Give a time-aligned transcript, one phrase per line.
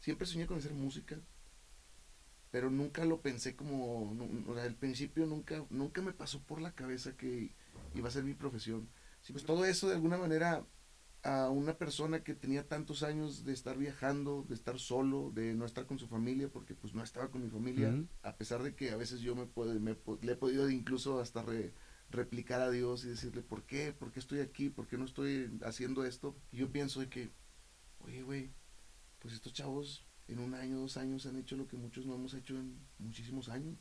[0.00, 1.20] siempre soñé con hacer música,
[2.50, 4.12] pero nunca lo pensé como,
[4.46, 7.54] o sea, al principio nunca, nunca me pasó por la cabeza que
[7.94, 8.88] iba a ser mi profesión.
[9.20, 10.64] Sí, pues todo eso de alguna manera
[11.24, 15.64] a una persona que tenía tantos años de estar viajando, de estar solo, de no
[15.64, 17.92] estar con su familia, porque pues no estaba con mi familia,
[18.22, 21.44] a pesar de que a veces yo me, puedo, me le he podido incluso hasta
[22.10, 23.92] replicar a Dios y decirle, ¿por qué?
[23.92, 24.70] ¿Por qué estoy aquí?
[24.70, 26.36] ¿Por qué no estoy haciendo esto?
[26.52, 27.30] Y yo pienso de que,
[27.98, 28.52] oye, güey,
[29.18, 32.34] pues estos chavos en un año, dos años han hecho lo que muchos no hemos
[32.34, 33.76] hecho en muchísimos años.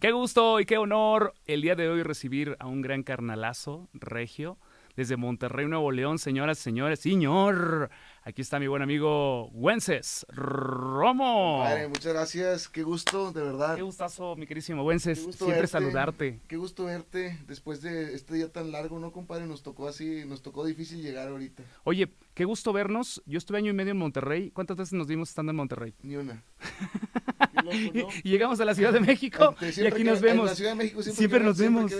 [0.00, 4.58] Qué gusto y qué honor el día de hoy recibir a un gran carnalazo regio
[4.96, 7.90] desde Monterrey, Nuevo León, señoras, señores, señor.
[8.26, 11.60] Aquí está mi buen amigo Wences Romo.
[11.62, 13.76] Padre, muchas gracias, qué gusto, de verdad.
[13.76, 16.40] Qué gustazo, mi queridísimo Wences, siempre saludarte.
[16.48, 19.46] Qué gusto verte después de este día tan largo, ¿no, compadre?
[19.46, 21.64] Nos tocó así, nos tocó difícil llegar ahorita.
[21.84, 23.22] Oye, qué gusto vernos.
[23.26, 24.50] Yo estuve año y medio en Monterrey.
[24.52, 25.92] ¿Cuántas veces nos vimos estando en Monterrey?
[26.02, 26.42] Ni una.
[28.24, 30.44] y llegamos a la Ciudad de México y aquí nos vemos.
[30.44, 31.92] En la Ciudad de México siempre, nos vemos.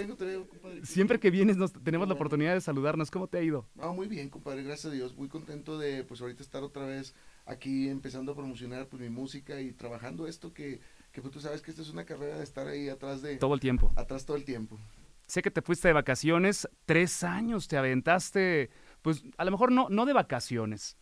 [0.82, 3.10] Siempre que, vienes nos, tenemos la oportunidad de saludarnos.
[3.10, 3.66] ¿Cómo te ha ido?
[3.94, 5.16] muy bien, compadre, gracias a Dios.
[5.16, 7.14] Muy contento de pues ahorita estar otra vez
[7.46, 10.80] aquí empezando a promocionar pues mi música y trabajando esto que,
[11.12, 13.36] que pues, tú sabes que esta es una carrera de estar ahí atrás de...
[13.36, 13.92] Todo el tiempo.
[13.96, 14.78] Atrás todo el tiempo.
[15.26, 19.88] Sé que te fuiste de vacaciones, tres años te aventaste, pues a lo mejor no,
[19.88, 20.98] no de vacaciones.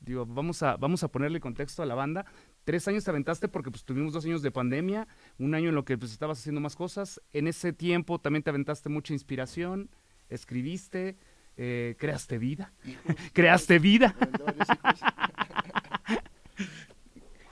[0.00, 2.26] Digo, vamos a, vamos a ponerle contexto a la banda.
[2.64, 5.06] Tres años te aventaste porque pues, tuvimos dos años de pandemia,
[5.38, 7.20] un año en lo que pues, estabas haciendo más cosas.
[7.32, 9.90] En ese tiempo también te aventaste mucha inspiración,
[10.30, 11.16] escribiste,
[11.58, 12.72] eh, creaste vida.
[13.34, 14.16] creaste vida.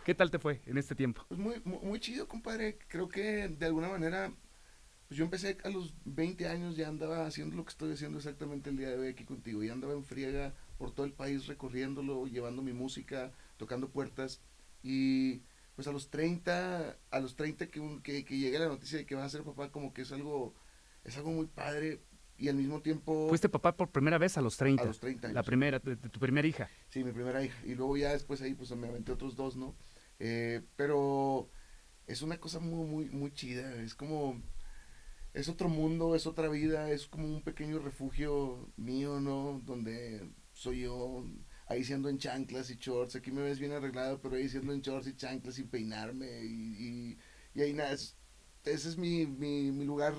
[0.04, 1.24] ¿Qué tal te fue en este tiempo?
[1.28, 2.78] Pues muy, muy, chido, compadre.
[2.88, 4.32] Creo que de alguna manera,
[5.08, 8.70] pues yo empecé a los 20 años, ya andaba haciendo lo que estoy haciendo exactamente
[8.70, 9.62] el día de hoy aquí contigo.
[9.62, 14.40] Ya andaba en friega por todo el país recorriéndolo, llevando mi música, tocando puertas.
[14.82, 15.42] Y
[15.74, 19.14] pues a los 30, a los 30 que, que, que llegue la noticia de que
[19.14, 20.54] vas a ser papá, como que es algo,
[21.04, 22.00] es algo muy padre
[22.42, 23.28] y al mismo tiempo...
[23.28, 24.82] Fuiste papá por primera vez a los 30.
[24.82, 26.68] A los 30 La primera, de, tu primera hija.
[26.88, 27.56] Sí, mi primera hija.
[27.64, 29.76] Y luego ya después ahí pues me aventé otros dos, ¿no?
[30.18, 31.48] Eh, pero
[32.06, 33.74] es una cosa muy, muy, muy chida.
[33.82, 34.42] Es como...
[35.34, 39.62] Es otro mundo, es otra vida, es como un pequeño refugio mío, ¿no?
[39.64, 41.24] Donde soy yo
[41.66, 43.16] ahí siendo en chanclas y shorts.
[43.16, 46.44] Aquí me ves bien arreglado, pero ahí siendo en shorts y chanclas sin peinarme.
[46.44, 47.18] Y,
[47.54, 48.14] y, ahí nada, ese
[48.64, 50.14] es mi, mi, mi lugar,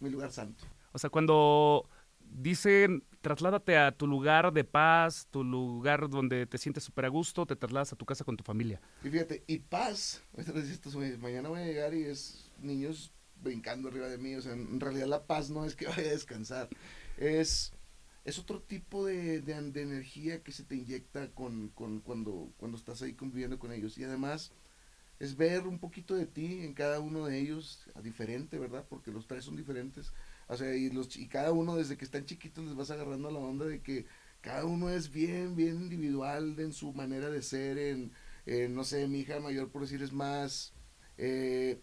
[0.00, 0.64] mi lugar santo.
[0.92, 1.88] O sea, cuando
[2.20, 7.44] dicen trasládate a tu lugar de paz, tu lugar donde te sientes súper a gusto,
[7.44, 8.80] te trasladas a tu casa con tu familia.
[9.02, 10.22] Y fíjate, y paz,
[11.18, 13.12] mañana voy a llegar y es niños
[13.42, 16.12] brincando arriba de mí, o sea, en realidad la paz no es que vaya a
[16.12, 16.68] descansar,
[17.16, 17.72] es,
[18.26, 23.00] es otro tipo de, de, energía que se te inyecta con, con, cuando, cuando estás
[23.00, 23.96] ahí conviviendo con ellos.
[23.96, 24.52] Y además
[25.18, 28.84] es ver un poquito de ti en cada uno de ellos, a diferente, ¿verdad?
[28.88, 30.12] Porque los tres son diferentes
[30.48, 33.40] o sea, y, los, y cada uno desde que están chiquitos les vas agarrando la
[33.40, 34.06] onda de que
[34.40, 38.12] cada uno es bien, bien individual en su manera de ser, en,
[38.74, 40.72] no sé, mi hija mayor por decir es más,
[41.18, 41.80] eh,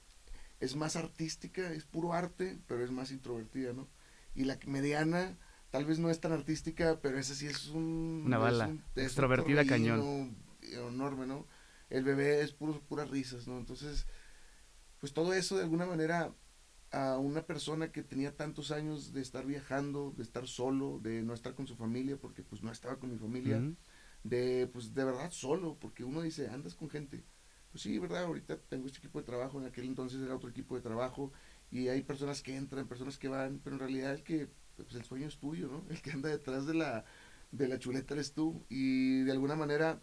[0.62, 3.90] es más artística, es puro arte, pero es más introvertida, ¿no?
[4.34, 5.38] Y la mediana
[5.74, 8.22] tal vez no es tan artística, pero esa sí es un...
[8.28, 10.38] Una bala, extrovertida cañón.
[10.62, 11.48] Enorme, ¿no?
[11.90, 13.58] El bebé es puro, puras risas, ¿no?
[13.58, 14.06] Entonces,
[15.00, 16.32] pues todo eso de alguna manera
[16.92, 21.34] a una persona que tenía tantos años de estar viajando, de estar solo, de no
[21.34, 23.60] estar con su familia, porque pues no estaba con mi familia,
[24.24, 27.24] de pues de verdad solo, porque uno dice, andas con gente.
[27.72, 30.76] Pues sí, verdad, ahorita tengo este equipo de trabajo, en aquel entonces era otro equipo
[30.76, 31.34] de trabajo,
[31.72, 35.04] y hay personas que entran, personas que van, pero en realidad el que, pues el
[35.04, 35.84] sueño es tuyo, ¿no?
[35.90, 37.06] El que anda detrás de la,
[37.52, 40.02] de la chuleta eres tú, y de alguna manera,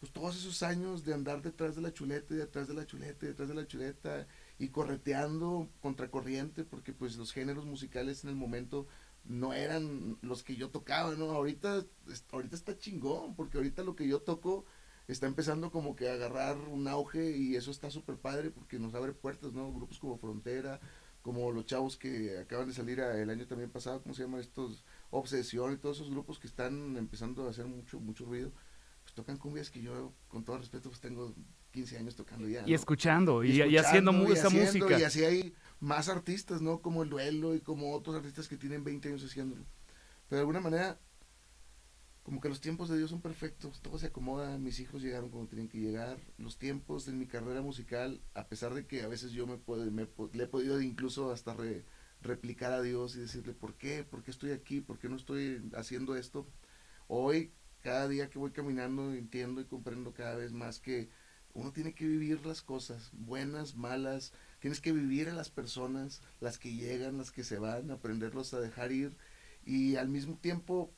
[0.00, 3.26] pues todos esos años de andar detrás de la chuleta, y detrás de la chuleta,
[3.26, 4.26] y detrás de la chuleta,
[4.58, 8.86] y correteando contracorriente porque pues los géneros musicales en el momento
[9.24, 11.30] no eran los que yo tocaba, ¿no?
[11.30, 11.84] Ahorita,
[12.30, 14.64] ahorita está chingón, porque ahorita lo que yo toco
[15.08, 18.94] está empezando como que a agarrar un auge y eso está súper padre porque nos
[18.94, 19.72] abre puertas, ¿no?
[19.72, 20.80] Grupos como Frontera,
[21.26, 24.84] como los chavos que acaban de salir el año también pasado, ¿cómo se llaman estos?
[25.10, 28.52] Obsesión y todos esos grupos que están empezando a hacer mucho, mucho ruido,
[29.02, 31.34] pues tocan cumbias que yo, con todo respeto, pues tengo
[31.72, 32.62] 15 años tocando ya.
[32.64, 35.00] Y escuchando, y, haciendo esa música.
[35.00, 36.80] Y así hay más artistas, ¿no?
[36.80, 39.64] Como el duelo y como otros artistas que tienen 20 años haciéndolo.
[40.28, 40.96] Pero de alguna manera,
[42.26, 45.46] como que los tiempos de Dios son perfectos, todo se acomoda, mis hijos llegaron como
[45.46, 49.30] tenían que llegar, los tiempos de mi carrera musical, a pesar de que a veces
[49.30, 51.56] yo me, puedo, me le he podido incluso hasta
[52.20, 54.02] replicar a Dios y decirle, ¿por qué?
[54.02, 54.80] ¿Por qué estoy aquí?
[54.80, 56.48] ¿Por qué no estoy haciendo esto?
[57.06, 61.08] Hoy, cada día que voy caminando, entiendo y comprendo cada vez más que
[61.54, 66.58] uno tiene que vivir las cosas, buenas, malas, tienes que vivir a las personas, las
[66.58, 69.16] que llegan, las que se van, aprenderlos a dejar ir
[69.64, 70.92] y al mismo tiempo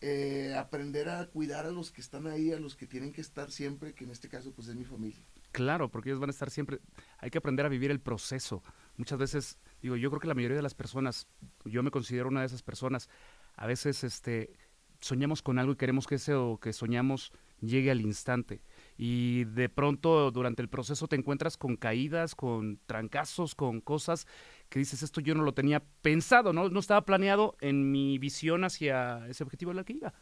[0.00, 3.50] eh, aprender a cuidar a los que están ahí, a los que tienen que estar
[3.50, 5.22] siempre, que en este caso pues es mi familia.
[5.52, 6.80] Claro, porque ellos van a estar siempre,
[7.18, 8.62] hay que aprender a vivir el proceso.
[8.96, 11.26] Muchas veces, digo, yo creo que la mayoría de las personas,
[11.64, 13.08] yo me considero una de esas personas,
[13.56, 14.52] a veces este,
[15.00, 18.62] soñamos con algo y queremos que ese o que soñamos llegue al instante.
[18.96, 24.26] Y de pronto durante el proceso te encuentras con caídas, con trancazos, con cosas
[24.70, 28.64] que dices, esto yo no lo tenía pensado, no, no estaba planeado en mi visión
[28.64, 30.14] hacia ese objetivo el que iba.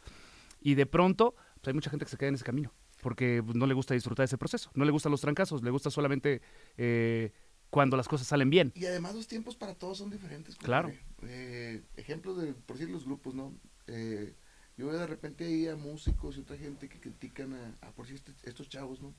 [0.59, 3.55] Y de pronto, pues hay mucha gente que se queda en ese camino, porque pues,
[3.55, 6.41] no le gusta disfrutar ese proceso, no le gustan los trancazos, le gusta solamente
[6.77, 7.31] eh,
[7.69, 8.73] cuando las cosas salen bien.
[8.75, 10.55] Y además los tiempos para todos son diferentes.
[10.55, 10.91] Claro.
[11.21, 13.53] Eh, ejemplo de, por decir, los grupos, ¿no?
[13.85, 14.35] Eh,
[14.77, 18.15] yo veo de repente ahí a músicos y otra gente que critican a, por si
[18.15, 19.13] este, estos chavos, ¿no?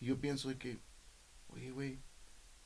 [0.00, 0.78] Y yo pienso de que,
[1.48, 2.00] oye, güey,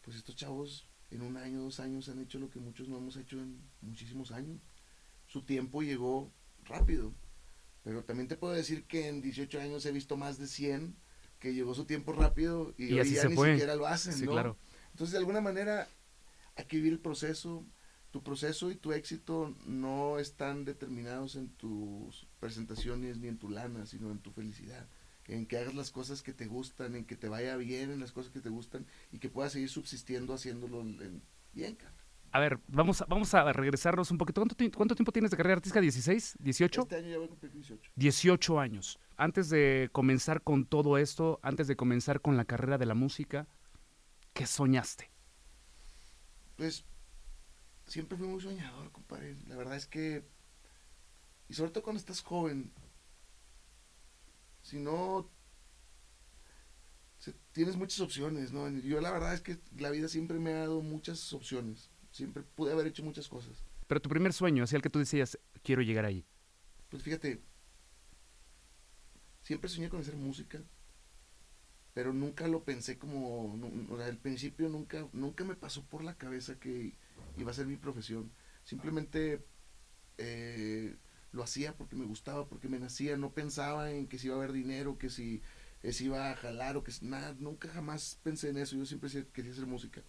[0.03, 3.17] pues estos chavos en un año, dos años han hecho lo que muchos no hemos
[3.17, 4.61] hecho en muchísimos años.
[5.27, 6.33] Su tiempo llegó
[6.65, 7.13] rápido.
[7.83, 10.97] Pero también te puedo decir que en 18 años he visto más de 100
[11.39, 14.33] que llegó su tiempo rápido y, hoy ya ni siquiera lo hacen, ¿no?
[14.33, 14.57] Claro.
[14.93, 15.89] Entonces, de alguna manera,
[16.57, 17.67] hay que vivir el proceso,
[18.11, 23.85] tu proceso y tu éxito no están determinados en tus presentaciones ni en tu lana,
[23.85, 24.89] sino en tu felicidad,
[25.27, 28.13] en que hagas las cosas que te gustan, en que te vaya bien en las
[28.13, 30.85] cosas que te gustan y que puedas seguir subsistiendo haciéndolo
[31.53, 31.95] bien, cara.
[32.35, 34.41] A ver, vamos a, vamos a regresarnos un poquito.
[34.41, 35.81] ¿Cuánto, ¿Cuánto, tiempo tienes de carrera artística?
[35.81, 36.37] ¿16?
[36.39, 36.83] ¿18?
[36.83, 37.93] Este año ya voy a cumplir 18.
[37.95, 38.99] 18 años.
[39.17, 43.47] Antes de comenzar con todo esto, antes de comenzar con la carrera de la música,
[44.33, 45.13] ¿qué soñaste?
[46.57, 46.85] Pues
[47.87, 49.37] siempre fui muy soñador, compadre.
[49.47, 50.25] La verdad es que,
[51.49, 52.73] y sobre todo cuando estás joven,
[54.65, 55.31] si no,
[57.53, 58.69] tienes muchas opciones, ¿no?
[58.71, 61.91] Yo la verdad es que la vida siempre me ha dado muchas opciones.
[62.11, 63.63] Siempre pude haber hecho muchas cosas.
[63.87, 66.25] Pero tu primer sueño, así el que tú decías, quiero llegar ahí.
[66.89, 67.43] Pues fíjate,
[69.43, 70.63] siempre soñé con hacer música,
[71.93, 73.55] pero nunca lo pensé como,
[73.91, 76.95] o sea, al principio nunca, nunca me pasó por la cabeza que
[77.37, 78.33] iba a ser mi profesión.
[78.65, 79.45] Simplemente
[80.17, 80.97] eh,
[81.35, 84.39] lo hacía porque me gustaba, porque me nacía, no pensaba en que si iba a
[84.39, 85.43] haber dinero, que si
[85.83, 89.11] eh, se iba a jalar o que nada, nunca jamás pensé en eso, yo siempre
[89.33, 90.03] quería hacer música.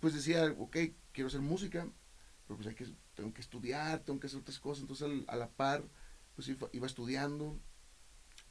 [0.00, 0.76] Pues decía, ok,
[1.12, 1.88] quiero hacer música,
[2.46, 5.48] pero pues hay que, tengo que estudiar, tengo que hacer otras cosas, entonces a la
[5.48, 5.84] par,
[6.34, 7.60] pues iba, iba estudiando,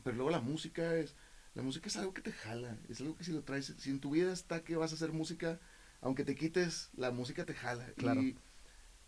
[0.04, 1.16] pero luego la música es,
[1.56, 4.00] la música es algo que te jala, es algo que si lo traes, si en
[4.00, 5.60] tu vida está que vas a hacer música,
[6.00, 7.86] aunque te quites, la música te jala.
[7.98, 8.22] Claro.
[8.22, 8.38] Y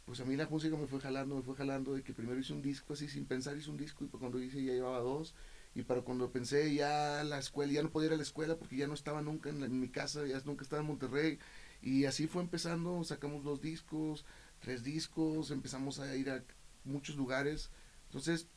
[0.05, 2.53] pues a mí la música me fue jalando, me fue jalando, de que primero hice
[2.53, 5.33] un disco así sin pensar, hice un disco y cuando hice ya llevaba dos.
[5.75, 8.77] Y para cuando pensé ya la escuela, ya no podía ir a la escuela porque
[8.77, 11.39] ya no estaba nunca en, mi casa, ya nunca estaba en Monterrey.
[11.81, 14.25] Y así fue empezando, sacamos dos discos,
[14.59, 16.43] tres discos, empezamos a ir a
[16.83, 17.71] muchos lugares.
[18.05, 18.47] Entonces,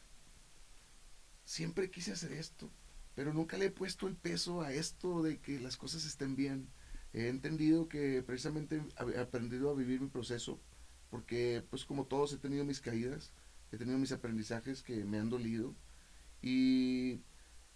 [1.45, 2.71] siempre quise hacer esto,
[3.15, 6.69] pero nunca le he puesto el peso a esto de que las cosas estén bien
[7.17, 8.83] he entendido que precisamente
[9.15, 10.61] he aprendido a vivir mi proceso,
[11.11, 13.33] porque pues como todos he tenido mis caídas,
[13.73, 15.75] he tenido mis aprendizajes que me han dolido
[16.43, 17.21] y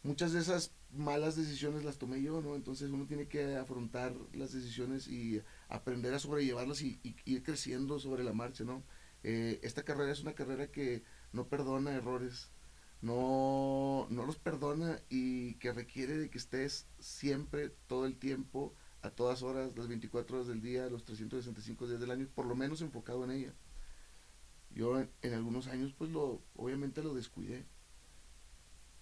[0.03, 2.57] muchas de esas malas decisiones las tomé yo, ¿no?
[2.57, 8.25] Entonces uno tiene que afrontar las decisiones y aprender a sobrellevarlas y, ir creciendo sobre
[8.25, 8.83] la marcha, ¿no?
[9.23, 12.51] Eh, esta carrera es una carrera que no perdona errores,
[13.03, 19.11] no, no los perdona y que requiere de que estés siempre, todo el tiempo, a
[19.11, 22.83] todas horas, las 24 horas del día, los 365 días del año, por lo menos
[22.83, 23.55] enfocado en ella.
[24.71, 27.67] Yo en, algunos años pues lo, obviamente lo descuidé,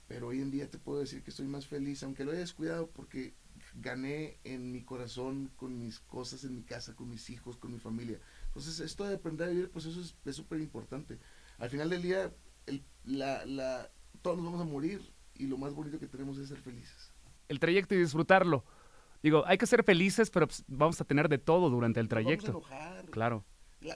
[0.07, 2.89] pero hoy en día te puedo decir que estoy más feliz, aunque lo haya descuidado
[2.91, 3.35] porque
[3.75, 7.79] gané en mi corazón con mis cosas en mi casa, con mis hijos, con mi
[7.79, 8.19] familia.
[8.47, 11.19] Entonces esto de aprender a vivir pues eso es súper importante.
[11.59, 12.33] Al final del día
[12.67, 13.91] el, la, la,
[14.23, 17.13] todos nos vamos a morir y lo más bonito que tenemos es ser felices.
[17.49, 18.65] El trayecto y disfrutarlo.
[19.23, 22.53] Digo, hay que ser felices, pero pues, vamos a tener de todo durante el trayecto.
[22.53, 23.05] vamos a enojar.
[23.11, 23.45] Claro.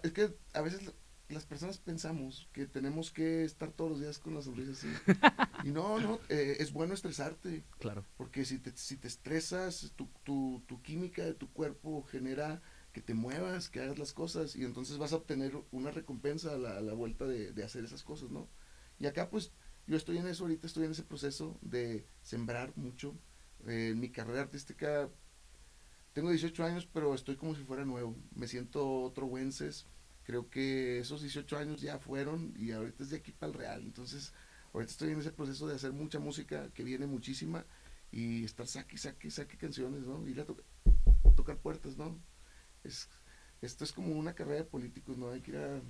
[0.03, 0.93] es que a veces
[1.29, 4.89] las personas pensamos que tenemos que estar todos los días con la sonrisa así.
[5.69, 7.65] y no, no, eh, es bueno estresarte.
[7.79, 8.05] Claro.
[8.17, 12.63] Porque si te, si te estresas, tu, tu, tu química de tu cuerpo genera
[12.93, 16.59] que te muevas, que hagas las cosas y entonces vas a obtener una recompensa a
[16.59, 18.49] la, a la vuelta de, de, hacer esas cosas, ¿no?
[18.99, 19.53] Y acá pues
[19.87, 23.17] yo estoy en eso, ahorita estoy en ese proceso de sembrar mucho,
[23.67, 25.09] en mi carrera artística
[26.13, 28.17] tengo 18 años, pero estoy como si fuera nuevo.
[28.35, 29.87] Me siento otro Wences,
[30.25, 33.83] creo que esos 18 años ya fueron y ahorita es de aquí para el real.
[33.83, 34.33] Entonces,
[34.73, 37.65] ahorita estoy en ese proceso de hacer mucha música que viene muchísima
[38.11, 40.27] y estar saque, saque, saque canciones, ¿no?
[40.29, 40.47] Ir a
[41.35, 42.19] tocar puertas, ¿no?
[42.85, 43.09] Es,
[43.63, 45.31] esto es como una carrera de políticos, ¿no?
[45.31, 45.81] Hay que ir a...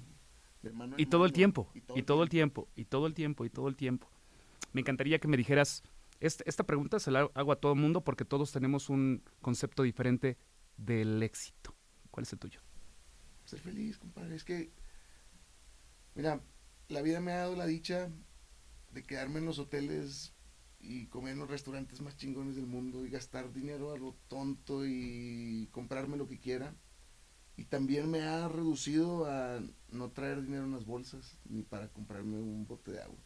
[0.96, 3.74] y, todo el tiempo, y todo, el tiempo, y todo el tiempo, y todo el
[3.74, 4.08] tiempo.
[4.72, 5.82] Me encantaría que me dijeras,
[6.22, 10.38] esta, pregunta se la hago a todo el mundo porque todos tenemos un concepto diferente
[10.76, 11.74] del éxito.
[12.12, 12.60] ¿Cuál es el tuyo?
[13.44, 14.36] Ser feliz, compadre.
[14.36, 14.70] Es que,
[16.14, 16.40] mira,
[16.88, 18.08] la vida me ha dado la dicha
[18.92, 20.32] de quedarme en los hoteles
[20.78, 24.86] y comer en los restaurantes más chingones del mundo y gastar dinero a lo tonto
[24.86, 26.76] y comprarme lo que quiera.
[27.56, 29.60] Y también me ha reducido a
[29.90, 33.18] no traer dinero en las bolsas ni para comprarme un bote de agua.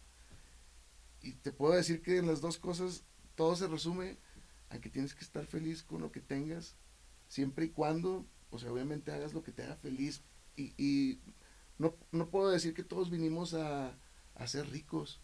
[1.26, 3.04] Y te puedo decir que en las dos cosas
[3.34, 4.18] todo se resume
[4.70, 6.76] a que tienes que estar feliz con lo que tengas,
[7.28, 10.22] siempre y cuando, o sea, obviamente hagas lo que te haga feliz.
[10.56, 11.20] Y, y
[11.78, 13.98] no, no puedo decir que todos vinimos a,
[14.34, 15.20] a ser ricos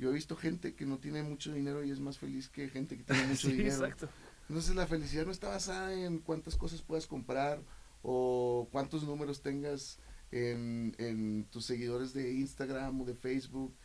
[0.00, 2.96] yo he visto gente que no tiene mucho dinero y es más feliz que gente
[2.96, 3.84] que tiene mucho dinero.
[3.84, 4.08] Exacto.
[4.48, 7.62] Entonces la felicidad no está basada en cuántas cosas puedas comprar
[8.02, 9.98] o cuántos números tengas
[10.30, 13.76] en, tus seguidores de Instagram o de Facebook.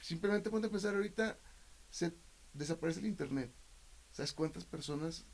[0.00, 1.38] Simplemente ponte a pensar ahorita,
[1.90, 2.12] se
[2.52, 3.52] desaparece el internet.
[4.12, 5.26] ¿Sabes cuántas personas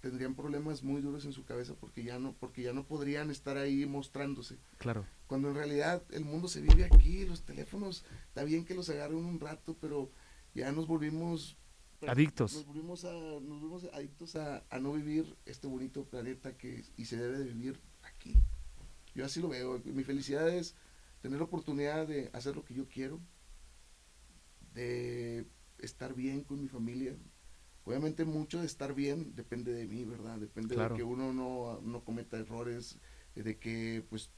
[0.00, 3.56] tendrían problemas muy duros en su cabeza porque ya no porque ya no podrían estar
[3.56, 4.58] ahí mostrándose.
[4.78, 5.06] Claro.
[5.26, 9.18] Cuando en realidad el mundo se vive aquí, los teléfonos, está bien que los agarren
[9.18, 10.10] un rato, pero
[10.54, 11.56] ya nos volvimos
[12.06, 12.54] adictos.
[12.54, 17.04] Nos volvimos, a, nos volvimos adictos a, a, no vivir este bonito planeta que y
[17.04, 18.34] se debe de vivir aquí.
[19.14, 19.80] Yo así lo veo.
[19.84, 20.74] Mi felicidad es
[21.20, 23.20] tener la oportunidad de hacer lo que yo quiero,
[24.74, 25.46] de
[25.78, 27.16] estar bien con mi familia,
[27.84, 30.38] Obviamente mucho de estar bien depende de mí, ¿verdad?
[30.38, 32.98] Depende de que uno no, cometa errores,
[33.34, 34.30] de que pues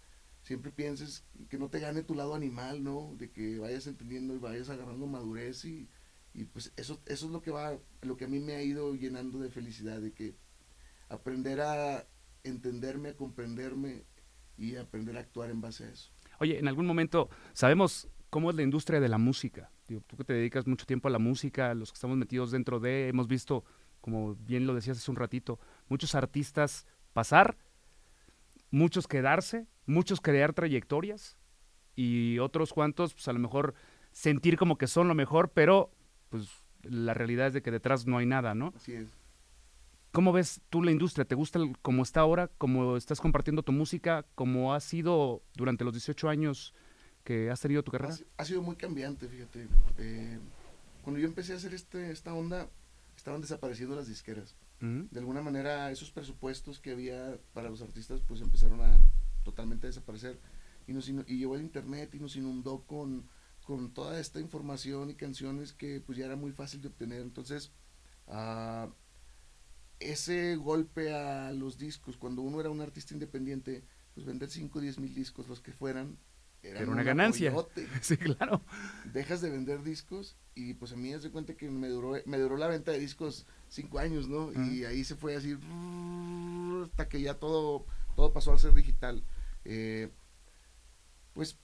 [0.42, 3.14] siempre pienses que no te gane tu lado animal, ¿no?
[3.18, 5.88] De que vayas entendiendo y vayas agarrando madurez y,
[6.52, 9.38] pues eso, eso es lo que va, lo que a mí me ha ido llenando
[9.38, 10.36] de felicidad, de que
[11.08, 12.06] aprender a
[12.44, 14.04] entenderme, a comprenderme
[14.56, 16.12] y aprender a actuar en base a eso.
[16.38, 20.32] Oye, en algún momento sabemos cómo es la industria de la música tú que te
[20.32, 23.64] dedicas mucho tiempo a la música, los que estamos metidos dentro de, hemos visto,
[24.00, 25.58] como bien lo decías hace un ratito,
[25.88, 27.56] muchos artistas pasar,
[28.70, 31.36] muchos quedarse, muchos crear trayectorias
[31.94, 33.74] y otros cuantos, pues a lo mejor
[34.10, 35.90] sentir como que son lo mejor, pero
[36.28, 36.48] pues
[36.82, 38.72] la realidad es de que detrás no hay nada, ¿no?
[38.76, 39.08] Así es.
[40.10, 41.24] ¿Cómo ves tú la industria?
[41.24, 42.48] ¿Te gusta cómo está ahora?
[42.58, 44.26] ¿Cómo estás compartiendo tu música?
[44.34, 46.74] ¿Cómo ha sido durante los 18 años
[47.24, 48.16] que has tenido tu carrera?
[48.36, 49.68] Ha, sido muy cambiante, fíjate.
[49.98, 50.38] Eh,
[51.02, 52.68] cuando yo empecé a hacer este, esta onda,
[53.16, 54.56] estaban desapareciendo las disqueras.
[54.80, 58.98] De alguna manera, esos presupuestos que había para los artistas, pues empezaron a
[59.44, 60.40] totalmente desaparecer.
[60.88, 63.28] Y, nos, y llegó el internet y nos inundó con,
[63.64, 67.22] con toda esta información y canciones que pues ya era muy fácil de obtener.
[67.22, 67.70] Entonces,
[68.26, 68.90] uh,
[70.00, 74.82] ese golpe a los discos, cuando uno era un artista independiente, pues vender 5 o
[74.82, 76.18] 10 mil discos, los que fueran,
[76.62, 77.52] era una ganancia.
[78.00, 78.62] Sí, claro.
[79.12, 82.56] Dejas de vender discos y pues a mí me cuenta que me duró, me duró
[82.56, 84.52] la venta de discos cinco años, ¿no?
[84.52, 85.58] Y ahí se fue así
[86.82, 89.24] hasta que ya todo, todo pasó a ser digital.
[89.64, 90.10] Eh,
[91.32, 91.58] pues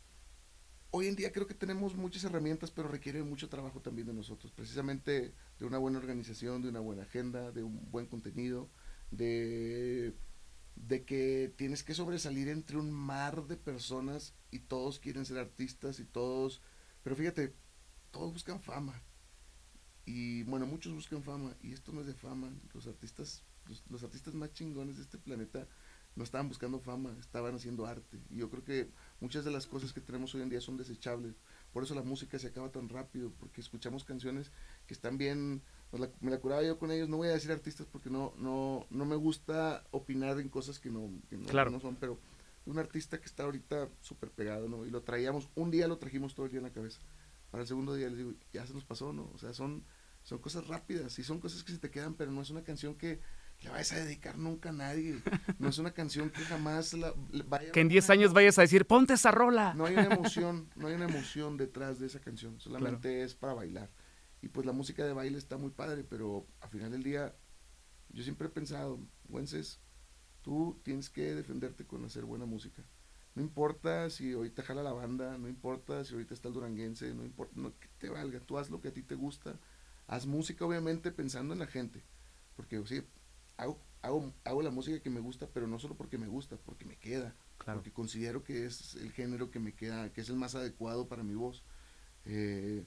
[0.91, 4.53] hoy en día creo que tenemos muchas herramientas, pero requiere mucho trabajo también de nosotros,
[4.53, 8.71] precisamente de una buena organización, de una buena agenda, de un buen contenido,
[9.11, 10.15] de
[10.87, 16.01] de que tienes que sobresalir entre un mar de personas y todos quieren ser artistas
[16.01, 16.63] y todos,
[17.03, 17.55] pero fíjate,
[18.11, 19.03] todos buscan fama.
[20.07, 22.51] Y bueno, muchos buscan fama y esto no es de fama.
[22.73, 23.43] Los artistas,
[23.91, 25.67] los, artistas más chingones de este planeta
[26.17, 28.19] no estaban buscando fama, estaban haciendo arte.
[28.31, 31.35] Y yo creo que muchas de las cosas que tenemos hoy en día son desechables.
[31.73, 34.51] Por eso la música se acaba tan rápido, porque escuchamos canciones
[34.87, 35.63] que están bien
[36.21, 37.09] me la curaba yo con ellos.
[37.09, 40.91] No voy a decir artistas porque no, no, no me gusta opinar en cosas que
[40.91, 42.19] no, no, son, pero
[42.67, 44.85] un artista que está ahorita súper pegado, ¿no?
[44.85, 47.01] Y lo traíamos, un día lo trajimos todo el día en la cabeza.
[47.51, 49.31] Para el segundo día les digo, ya se nos pasó, ¿no?
[49.35, 49.85] O sea, son,
[50.23, 52.95] son cosas rápidas y son cosas que se te quedan, pero no es una canción
[52.95, 53.21] que
[53.63, 55.21] le vayas a dedicar nunca a nadie.
[55.59, 57.15] No es una canción que jamás la,
[57.47, 59.73] vaya Que en 10 años vayas a decir, ponte esa rola.
[59.75, 63.55] No hay una emoción, no hay una emoción detrás de esa canción, solamente es para
[63.55, 63.89] bailar.
[64.41, 67.35] Y pues la música de baile está muy padre, pero al final del día
[68.11, 69.81] yo siempre he pensado, Wences,
[70.43, 72.83] tú tienes que defenderte con hacer buena música.
[73.35, 77.25] No importa si ahorita jala la banda, no importa si ahorita está el duranguense, no
[77.25, 79.59] importa, no, que te valga, tú haz lo que a ti te gusta,
[80.07, 82.03] haz música obviamente pensando en la gente,
[82.57, 83.03] porque sí,
[83.57, 86.85] hago, hago, hago la música que me gusta, pero no solo porque me gusta, porque
[86.85, 87.79] me queda, Claro.
[87.81, 91.23] porque considero que es el género que me queda, que es el más adecuado para
[91.23, 91.65] mi voz.
[92.25, 92.85] Eh,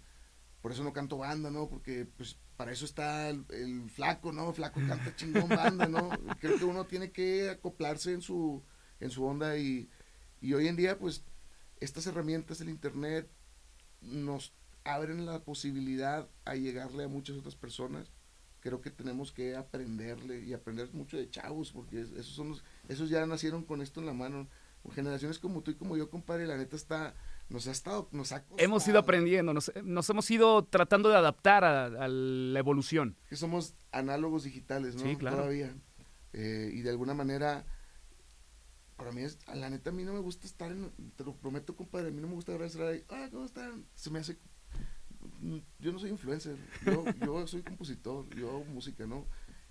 [0.62, 1.68] por eso no canto banda, ¿no?
[1.70, 4.53] Porque pues para eso está el, el flaco, ¿no?
[4.53, 6.10] Flaco canta chingón banda, ¿no?
[6.39, 8.63] Creo que uno tiene que acoplarse en su,
[9.00, 9.89] en su onda y,
[10.41, 11.24] y hoy en día pues
[11.80, 13.30] estas herramientas, el internet,
[14.01, 14.53] nos
[14.84, 18.12] abren la posibilidad a llegarle a muchas otras personas.
[18.60, 22.63] Creo que tenemos que aprenderle y aprender mucho de chavos, porque es- esos son los,
[22.89, 24.48] esos ya nacieron con esto en la mano.
[24.94, 27.15] Generaciones como tú y como yo, compadre, la neta está,
[27.51, 28.63] nos ha estado, nos ha costado.
[28.65, 33.15] Hemos ido aprendiendo, nos, nos hemos ido tratando de adaptar a, a la evolución.
[33.29, 35.01] que somos análogos digitales, ¿no?
[35.03, 35.38] Sí, claro.
[35.38, 35.75] Todavía.
[36.34, 37.65] Eh, y de alguna manera,
[38.96, 41.36] para mí es, a la neta, a mí no me gusta estar en, te lo
[41.36, 43.86] prometo, compadre, a mí no me gusta agarrar ahí, ah, ¿cómo están?
[43.96, 44.38] Se me hace,
[45.41, 46.55] mm, yo no soy influencer,
[46.86, 49.25] yo, yo soy compositor, yo hago música, ¿no?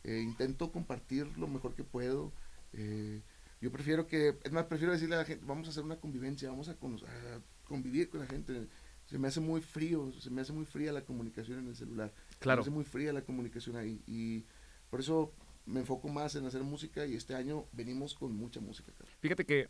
[0.04, 2.32] Eh, intento compartir lo mejor que puedo.
[2.72, 3.22] eh,
[3.62, 6.48] yo prefiero que, es más, prefiero decirle a la gente, vamos a hacer una convivencia,
[6.48, 6.76] vamos a, a
[7.70, 8.66] convivir con la gente.
[9.06, 12.12] Se me hace muy frío, se me hace muy fría la comunicación en el celular.
[12.40, 12.58] Claro.
[12.58, 14.02] Me hace muy fría la comunicación ahí.
[14.06, 14.44] Y
[14.90, 15.32] por eso
[15.66, 18.92] me enfoco más en hacer música y este año venimos con mucha música.
[19.20, 19.68] Fíjate que,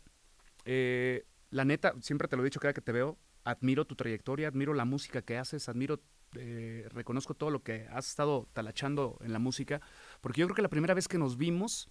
[0.65, 4.47] eh, la neta, siempre te lo he dicho cada que te veo, admiro tu trayectoria,
[4.47, 6.01] admiro la música que haces, admiro,
[6.35, 9.81] eh, reconozco todo lo que has estado talachando en la música,
[10.21, 11.87] porque yo creo que la primera vez que nos vimos,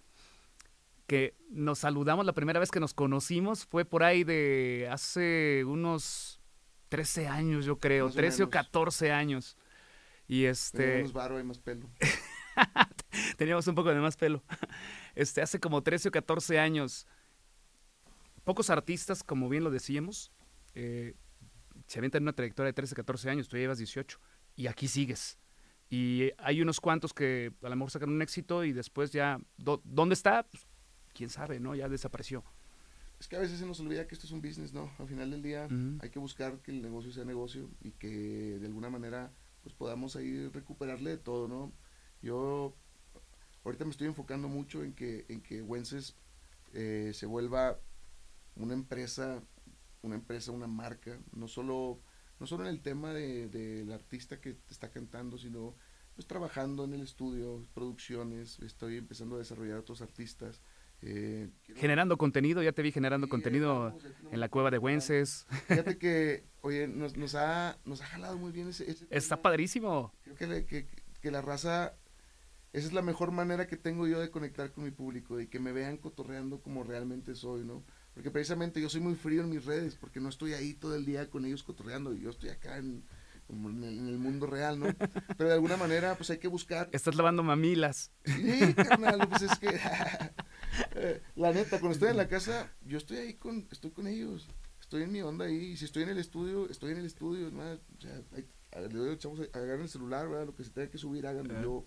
[1.11, 6.39] que nos saludamos, la primera vez que nos conocimos fue por ahí de hace unos
[6.87, 8.51] 13 años, yo creo, Más o 13 o menos.
[8.65, 9.57] 14 años.
[10.29, 10.95] Y este...
[10.95, 11.89] menos varo, hay más pelo.
[13.37, 14.41] Teníamos un poco de más pelo.
[15.13, 17.05] Este, hace como 13 o 14 años,
[18.45, 20.31] pocos artistas, como bien lo decíamos,
[20.75, 21.15] eh,
[21.87, 24.17] se avientan una trayectoria de 13, 14 años, tú ya llevas 18
[24.55, 25.37] y aquí sigues.
[25.89, 29.81] Y hay unos cuantos que a lo mejor sacan un éxito y después ya, ¿dó-
[29.83, 30.43] ¿dónde está?
[30.43, 30.65] Pues,
[31.13, 31.75] quién sabe, ¿no?
[31.75, 32.43] Ya desapareció.
[33.19, 34.91] Es que a veces se nos olvida que esto es un business, ¿no?
[34.97, 35.67] Al final del día
[36.01, 40.15] hay que buscar que el negocio sea negocio y que de alguna manera pues podamos
[40.15, 41.71] ahí recuperarle de todo, ¿no?
[42.23, 42.75] Yo
[43.63, 46.15] ahorita me estoy enfocando mucho en que, en que Wences
[46.73, 47.79] eh, se vuelva
[48.55, 49.43] una empresa,
[50.01, 51.99] una empresa, una marca, no solo,
[52.39, 55.75] no solo en el tema de- del artista que te está cantando, sino
[56.15, 60.61] pues trabajando en el estudio, producciones, estoy empezando a desarrollar otros artistas.
[61.01, 64.77] Eh, Generando contenido, ya te vi generando Sí, contenido aquí no en la cueva de.
[64.77, 65.45] Wences.
[65.67, 69.43] Fíjate que, oye, nos, nos, ha, nos ha jalado muy bien ese, ese Está tema.
[69.43, 70.13] padrísimo.
[70.23, 70.87] Creo que, le- que,
[71.21, 71.95] que la raza,
[72.73, 75.59] esa es la mejor manera que tengo yo de conectar con mi público, de que
[75.59, 77.83] me vean cotorreando como realmente soy, ¿no?
[78.13, 81.05] Porque precisamente yo soy muy frío en mis redes, porque no estoy ahí todo el
[81.05, 83.03] día con ellos cotorreando, yo estoy acá en,
[83.49, 84.85] en el mundo real, ¿no?
[85.37, 88.11] Pero de alguna manera, pues hay que buscar Estás lavando mamilas.
[88.25, 89.69] Sí, carnal, pues es que
[91.03, 94.47] eh, la neta, cuando estoy en la casa, yo estoy ahí con, estoy con ellos,
[94.79, 97.47] estoy en mi onda ahí, y si estoy en el estudio, estoy en el estudio,
[97.47, 100.45] es más, o sea, hay- a- le digo, chavos, agarren el celular, ¿verdad?
[100.45, 101.85] lo que se tenga que subir, háganlo, yo,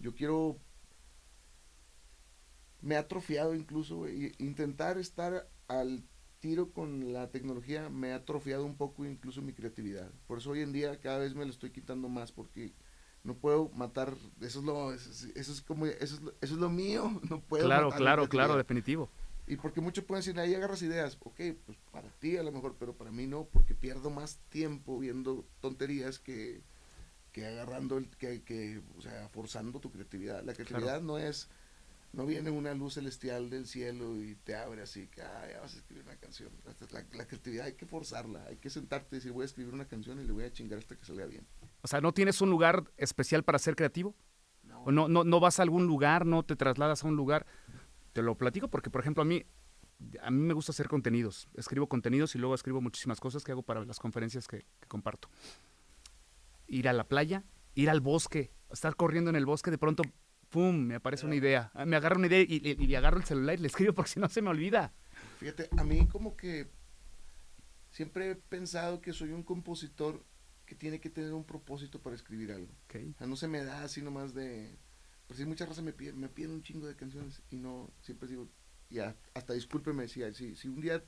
[0.00, 0.58] yo quiero,
[2.80, 4.06] me ha atrofiado incluso,
[4.38, 6.04] intentar estar al
[6.40, 10.60] tiro con la tecnología me ha atrofiado un poco incluso mi creatividad, por eso hoy
[10.60, 12.74] en día cada vez me lo estoy quitando más, porque
[13.24, 16.54] no puedo matar, eso es lo, eso es, eso es como, eso es lo, eso
[16.54, 19.08] es lo mío, no puedo Claro, matar claro, claro, definitivo.
[19.46, 22.76] Y porque muchos pueden decir, ahí agarras ideas, ok, pues para ti a lo mejor,
[22.78, 26.62] pero para mí no, porque pierdo más tiempo viendo tonterías que,
[27.32, 30.44] que agarrando, el, que, que, o sea, forzando tu creatividad.
[30.44, 31.48] La creatividad no es,
[32.12, 35.74] no viene una luz celestial del cielo y te abre así, que ah, ya vas
[35.74, 36.50] a escribir una canción.
[36.64, 39.74] La, la- la creatividad hay que forzarla, hay que sentarte y decir, voy a escribir
[39.74, 41.46] una canción y le voy a chingar hasta que salga bien.
[41.84, 44.14] O sea, ¿no tienes un lugar especial para ser creativo?
[44.86, 47.44] ¿O no, no, no vas a algún lugar, no te trasladas a un lugar?
[48.14, 49.44] Te lo platico porque, por ejemplo, a mí,
[50.22, 51.46] a mí me gusta hacer contenidos.
[51.52, 55.28] Escribo contenidos y luego escribo muchísimas cosas que hago para las conferencias que, que comparto.
[56.68, 57.44] Ir a la playa,
[57.74, 60.04] ir al bosque, estar corriendo en el bosque, de pronto,
[60.48, 61.70] ¡pum!, me aparece una idea.
[61.74, 64.10] Ah, Me agarro una idea y, y- y agarro el celular y le escribo porque
[64.12, 64.94] si no se me olvida.
[65.38, 66.70] Fíjate, a mí como que
[67.90, 70.24] siempre he pensado que soy un compositor
[70.66, 72.72] que tiene que tener un propósito para escribir algo.
[72.86, 72.96] Ok.
[73.14, 74.76] O sea, no se me da así nomás de...
[75.26, 78.28] Pues sí, muchas razas me piden, me piden un chingo de canciones y no, siempre
[78.28, 78.48] digo,
[78.90, 81.02] ya, hasta discúlpeme si, si, si un día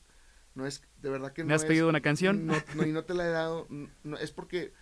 [0.55, 2.47] no es, de verdad que no ¿Me has es- pedido una canción?
[2.47, 3.67] No, no, y no te la he dado,
[4.05, 4.73] no, es porque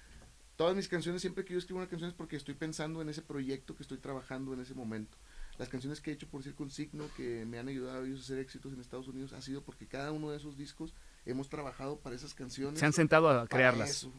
[0.55, 3.23] todas mis canciones, siempre que yo escribo una canción es porque estoy pensando en ese
[3.23, 5.19] proyecto que estoy trabajando en ese momento.
[5.59, 8.39] Las canciones que he hecho por Circonsigno, que me han ayudado a ellos a hacer
[8.39, 10.95] éxitos en Estados Unidos, ha sido porque cada uno de esos discos
[11.27, 12.79] hemos trabajado para esas canciones.
[12.79, 13.91] Se han sentado a crearlas.
[13.91, 14.13] eso.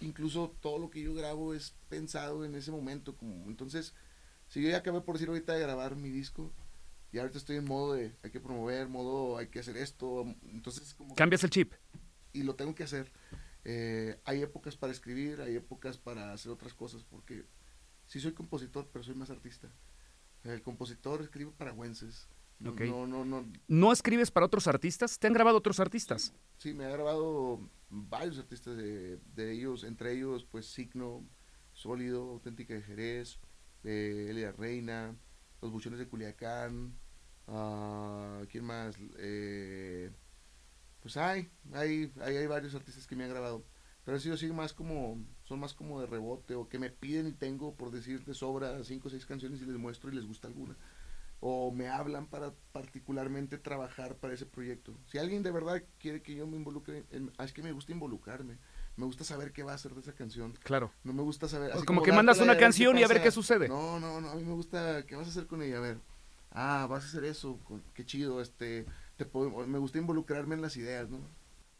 [0.00, 3.16] Incluso todo lo que yo grabo es pensado en ese momento.
[3.16, 3.94] Como, entonces,
[4.48, 6.52] si yo ya acabé por decir ahorita de grabar mi disco,
[7.12, 10.26] Y ahorita estoy en modo de hay que promover, modo hay que hacer esto.
[10.52, 11.14] Entonces, como.
[11.14, 11.72] Cambias el chip.
[12.32, 13.10] Y lo tengo que hacer.
[13.64, 17.46] Eh, hay épocas para escribir, hay épocas para hacer otras cosas, porque
[18.06, 19.72] sí soy compositor, pero soy más artista.
[20.44, 22.28] El compositor escribe para güenses.
[22.58, 23.52] No, no, no, no.
[23.66, 25.18] ¿No escribes para otros artistas?
[25.18, 26.32] ¿Te han grabado otros artistas?
[26.58, 31.26] Sí, me ha grabado varios artistas de, ellos, entre ellos, pues Signo,
[31.72, 33.38] Sólido, Auténtica de Jerez,
[33.84, 35.16] eh, Elia Reina,
[35.62, 36.98] Los Buchones de Culiacán,
[37.46, 38.96] uh, ¿quién más?
[39.18, 40.10] Eh,
[41.00, 43.64] pues hay, hay, hay, hay varios artistas que me han grabado.
[44.04, 47.26] Pero han sido así más como, son más como de rebote o que me piden
[47.26, 50.26] y tengo, por decir de sobra, cinco o seis canciones y les muestro y les
[50.26, 50.76] gusta alguna.
[51.40, 54.96] O me hablan para particularmente trabajar para ese proyecto.
[55.06, 57.92] Si alguien de verdad quiere que yo me involucre, en, ah, es que me gusta
[57.92, 58.58] involucrarme.
[58.96, 60.54] Me gusta saber qué va a hacer de esa canción.
[60.62, 60.90] Claro.
[61.04, 61.72] No me gusta saber.
[61.72, 63.68] Así como, que mandas una canción y a ver qué sucede.
[63.68, 64.30] No, no, no.
[64.30, 65.04] A mí me gusta.
[65.04, 65.76] ¿Qué vas a hacer con ella?
[65.76, 65.98] A ver.
[66.50, 67.60] Ah, vas a hacer eso.
[67.92, 68.40] Qué chido.
[68.40, 68.86] Este.
[69.16, 69.26] Te
[69.66, 71.18] me gusta involucrarme en las ideas, ¿no?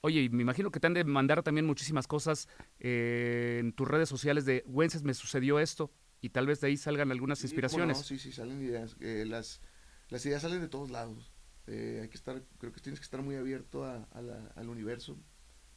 [0.07, 4.09] Oye, me imagino que te han de mandar también muchísimas cosas eh, en tus redes
[4.09, 5.91] sociales de, Wences, me sucedió esto,
[6.27, 7.99] y tal vez de ahí salgan algunas inspiraciones.
[7.99, 8.97] sí, sí, salen ideas.
[8.99, 9.61] Eh, las,
[10.09, 11.33] las ideas salen de todos lados.
[11.69, 15.17] Eh, hay que estar, creo que tienes que estar muy abierto al universo.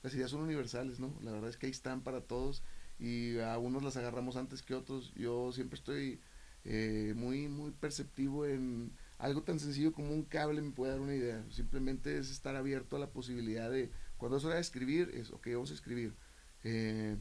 [0.02, 1.16] Las ideas son universales, ¿no?
[1.22, 2.64] La verdad es que ahí están para todos
[2.98, 5.14] y a unos las agarramos antes que otros.
[5.14, 6.20] Yo siempre estoy
[7.14, 11.46] muy, muy perceptivo en algo tan sencillo como un cable me puede dar una idea.
[11.52, 15.48] Simplemente es estar abierto a la posibilidad de cuando es hora de escribir, es, ok,
[15.54, 16.16] vamos a escribir.
[16.64, 17.18] Eh,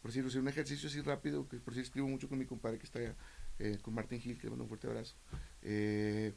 [0.00, 2.86] por decirlo, un ejercicio así rápido, que por si escribo mucho con mi compadre que
[2.86, 3.16] está allá,
[3.58, 5.16] eh, con Martín Gil, que le mando un fuerte abrazo.
[5.62, 6.34] Eh,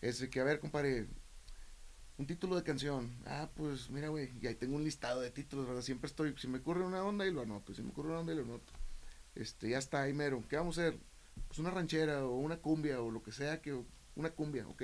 [0.00, 1.06] es que, a ver, compadre,
[2.16, 3.10] un título de canción.
[3.26, 5.82] Ah, pues mira, güey, y ahí tengo un listado de títulos, ¿verdad?
[5.82, 8.32] Siempre estoy, si me ocurre una onda y lo anoto, si me ocurre una onda
[8.32, 8.72] y lo anoto.
[9.34, 10.42] Este, ya está, ahí mero.
[10.48, 11.00] ¿Qué vamos a hacer?
[11.48, 13.76] Pues una ranchera o una cumbia o lo que sea, que
[14.14, 14.82] una cumbia, ok.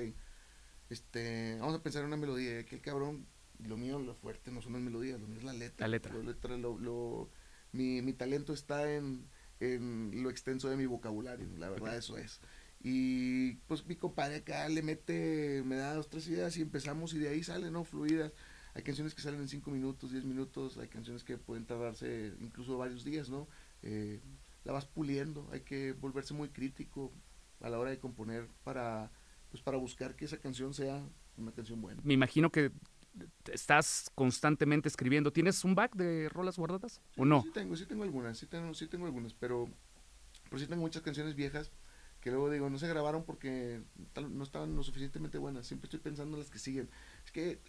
[0.88, 3.26] Este, vamos a pensar en una melodía, que el cabrón
[3.66, 5.86] lo mío, lo fuerte no son las melodías, lo mío es la letra.
[5.86, 6.56] La letra.
[6.56, 7.28] Lo,
[7.72, 9.26] mi, mi, talento está en,
[9.60, 12.40] en, lo extenso de mi vocabulario, la verdad eso es.
[12.82, 17.18] Y pues mi compadre acá le mete, me da dos, tres ideas y empezamos y
[17.18, 17.84] de ahí salen, ¿no?
[17.84, 18.32] Fluidas.
[18.74, 22.78] Hay canciones que salen en cinco minutos, diez minutos, hay canciones que pueden tardarse incluso
[22.78, 23.48] varios días, ¿no?
[23.82, 24.20] Eh,
[24.64, 27.12] la vas puliendo, hay que volverse muy crítico
[27.60, 29.10] a la hora de componer para,
[29.50, 31.06] pues para buscar que esa canción sea
[31.36, 32.00] una canción buena.
[32.04, 32.72] Me imagino que
[33.52, 35.32] estás constantemente escribiendo.
[35.32, 37.42] ¿Tienes un back de rolas guardadas o no?
[37.42, 39.68] Sí tengo, sí tengo algunas, sí tengo, sí tengo algunas, pero,
[40.44, 41.70] pero sí tengo muchas canciones viejas
[42.20, 43.82] que luego digo, no se grabaron porque
[44.30, 45.66] no estaban lo suficientemente buenas.
[45.66, 46.90] Siempre estoy pensando en las que siguen.
[47.24, 47.60] Es que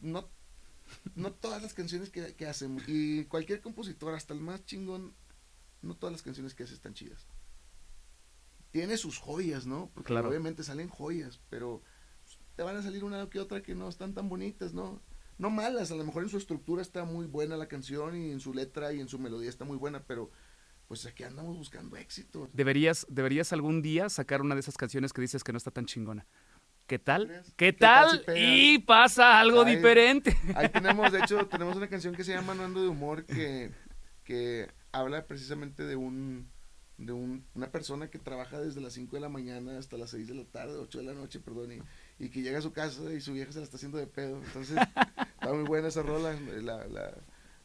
[0.00, 0.28] no,
[1.14, 5.14] no todas las canciones que, que hacen, y cualquier compositor, hasta el más chingón,
[5.82, 7.26] no todas las canciones que hace están chidas.
[8.70, 9.90] Tiene sus joyas, ¿no?
[9.94, 11.82] Porque obviamente salen joyas, pero
[12.60, 15.00] te van a salir una que otra que no están tan bonitas, ¿no?
[15.38, 18.38] No malas, a lo mejor en su estructura está muy buena la canción y en
[18.38, 20.30] su letra y en su melodía está muy buena, pero
[20.86, 22.50] pues aquí andamos buscando éxito.
[22.52, 25.86] Deberías, deberías algún día sacar una de esas canciones que dices que no está tan
[25.86, 26.26] chingona.
[26.86, 27.42] ¿Qué tal?
[27.56, 28.26] ¿Qué, tal?
[28.36, 30.36] y pasa algo diferente.
[30.54, 33.70] Ahí tenemos, de hecho, tenemos una canción que se llama No ando de humor que,
[34.22, 36.50] que habla precisamente de un
[37.00, 40.28] de un, una persona que trabaja desde las 5 de la mañana hasta las 6
[40.28, 41.82] de la tarde, 8 de la noche, perdón, y,
[42.20, 44.42] y que llega a su casa y su vieja se la está haciendo de pedo.
[44.44, 44.76] Entonces,
[45.34, 47.14] está muy buena esa rola, la, la,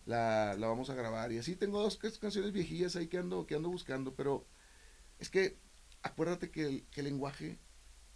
[0.06, 1.32] la, la, vamos a grabar.
[1.34, 4.48] Y así tengo dos canciones viejillas ahí que ando, que ando buscando, pero
[5.20, 5.58] es que
[6.04, 7.60] acuérdate que el, que el lenguaje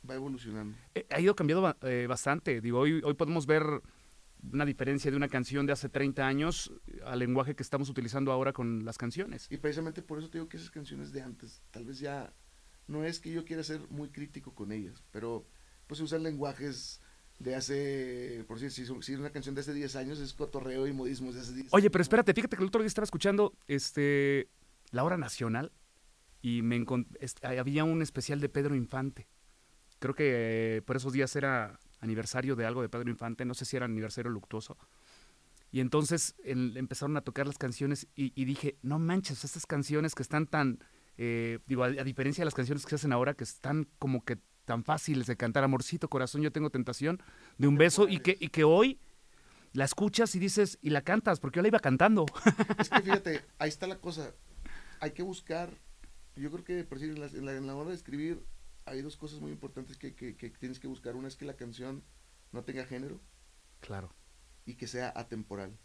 [0.10, 0.78] va evolucionando.
[0.96, 2.62] Eh, ha ido cambiando eh, bastante.
[2.62, 3.82] Digo, hoy, hoy podemos ver
[4.54, 6.72] una diferencia de una canción de hace 30 años
[7.04, 9.48] al lenguaje que estamos utilizando ahora con las canciones.
[9.52, 12.32] Y precisamente por eso te digo que esas canciones de antes, tal vez ya,
[12.88, 15.46] no es que yo quiera ser muy crítico con ellas, pero
[15.90, 17.02] pues se usan lenguajes
[17.40, 21.34] de hace, por si, si una canción de hace 10 años es cotorreo y modismos
[21.34, 24.50] de hace 10 Oye, pero espérate, fíjate que el otro día estaba escuchando este,
[24.92, 25.72] la hora nacional
[26.44, 26.86] y me
[27.42, 29.28] había un especial de Pedro Infante.
[29.98, 33.66] Creo que eh, por esos días era aniversario de algo de Pedro Infante, no sé
[33.66, 34.78] si era aniversario luctuoso.
[35.72, 40.48] Y entonces empezaron a tocar las canciones y, dije, no manches, estas canciones que están
[40.48, 40.84] tan,
[41.18, 44.40] eh, digo, a, diferencia de las canciones que se hacen ahora, que están como que
[44.70, 47.20] tan fáciles de cantar, amorcito, corazón, yo tengo tentación
[47.58, 49.00] de un beso y que, y que hoy
[49.74, 52.28] la escuchas y dices, y la cantas, porque yo la iba cantando.
[52.78, 54.32] Es que fíjate, ahí está la cosa,
[55.00, 55.72] hay que buscar,
[56.36, 58.46] yo creo que por decir, en, la, hora de escribir
[58.86, 61.16] hay dos cosas muy importantes que, que, que, tienes que buscar.
[61.16, 62.04] Una es que la canción
[62.52, 63.20] no tenga género.
[63.80, 64.14] Claro.
[64.68, 65.80] Y que sea atemporal.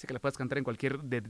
[0.00, 1.22] Sí, que la puedes cantar en cualquier de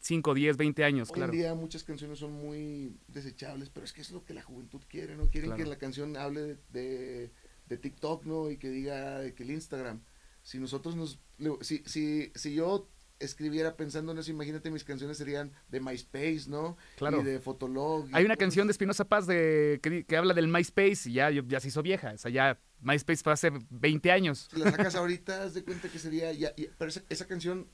[0.00, 1.32] 5, 10, 20 años, Hoy claro.
[1.34, 4.80] en día muchas canciones son muy desechables, pero es que es lo que la juventud
[4.88, 5.28] quiere, ¿no?
[5.28, 5.62] Quieren Claro.
[5.62, 7.30] que la canción hable de, de,
[7.66, 8.50] de TikTok, ¿no?
[8.50, 10.00] Y que diga de que el Instagram.
[10.42, 11.20] Si nosotros nos...
[11.60, 16.78] Si, si, si yo escribiera pensando en eso, imagínate mis canciones serían de MySpace, ¿no?
[16.96, 17.20] Claro.
[17.20, 18.08] Y de Fotolog.
[18.12, 18.70] Hay una todo canción de.
[18.70, 22.12] Espinosa Paz de, que, que habla del MySpace y ya, ya se hizo vieja.
[22.14, 24.48] O sea, ya MySpace fue hace 20 años.
[24.50, 26.32] Si la sacas ahorita, haz de cuenta que sería...
[26.32, 27.68] Ya, ya- pero esa, esa canción,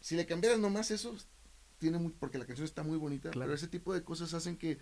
[0.00, 1.16] si le cambiaras nomás eso,
[1.78, 3.46] tiene muy, porque la canción está muy bonita, Claro.
[3.48, 4.78] pero ese tipo de cosas hacen que,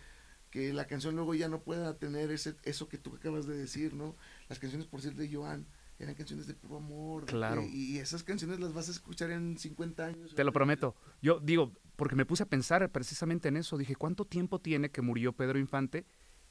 [0.51, 3.95] que la canción luego ya no pueda tener ese, eso que tú acabas de decir,
[3.95, 4.17] ¿no?
[4.49, 5.67] Las canciones, por decir, de Joan,
[5.99, 7.27] eran canciones de puro amor.
[7.27, 7.61] Claro.
[7.63, 10.35] que- y esas canciones las vas a escuchar en 50 años.
[10.35, 10.95] Te lo prometo.
[11.21, 13.77] Yo digo, porque me puse a pensar precisamente en eso.
[13.77, 16.07] Dije, ¿cuánto tiempo tiene que murió Pedro Infante?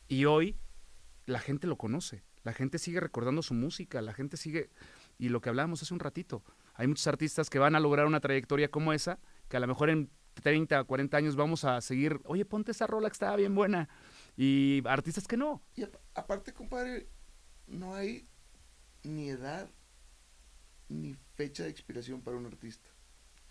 [0.10, 0.58] Y hoy
[1.26, 2.24] la gente lo conoce.
[2.44, 4.02] La gente sigue recordando su música.
[4.02, 4.70] La gente sigue.
[5.18, 6.44] Y lo que hablábamos hace un ratito.
[6.78, 9.90] Hay muchos artistas que van a lograr una trayectoria como esa, que a lo mejor
[9.90, 10.10] en
[10.42, 12.22] 30, 40 años vamos a seguir.
[12.26, 13.90] Oye, ponte esa rola que estaba bien buena.
[14.38, 15.64] Y artistas que no.
[15.76, 17.10] Y apa- aparte, compadre,
[17.66, 18.28] no hay
[19.04, 19.70] ni edad
[20.90, 22.90] ni fecha de expiración para un artista.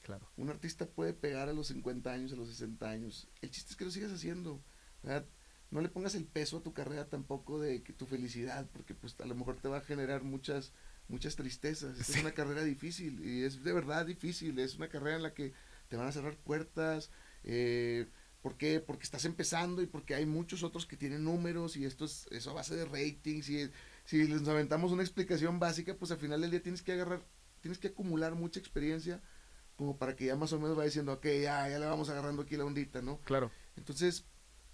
[0.02, 0.30] Claro.
[0.36, 3.28] Un artista puede pegar a los 50 años, a los 60 años.
[3.42, 4.62] El chiste es que lo sigas haciendo.
[5.02, 5.26] ¿verdad?
[5.70, 9.16] No le pongas el peso a tu carrera tampoco de que tu felicidad, porque pues
[9.20, 10.72] a lo mejor te va a generar muchas
[11.08, 11.96] muchas tristezas.
[11.98, 12.12] Sí.
[12.12, 14.58] Es una carrera difícil y es de verdad difícil.
[14.58, 15.52] Es una carrera en la que
[15.88, 17.10] te van a cerrar puertas.
[17.44, 18.06] Eh,
[18.42, 18.80] ¿Por qué?
[18.80, 22.50] Porque estás empezando y porque hay muchos otros que tienen números y esto es eso
[22.50, 23.70] a base de ratings y
[24.04, 27.22] si les aventamos una explicación básica, pues al final del día tienes que agarrar,
[27.60, 29.20] tienes que acumular mucha experiencia
[29.76, 32.42] como para que ya más o menos va diciendo, ok, ya, ya le vamos agarrando
[32.42, 33.18] aquí la ondita, ¿no?
[33.22, 33.50] Claro.
[33.76, 34.24] Entonces,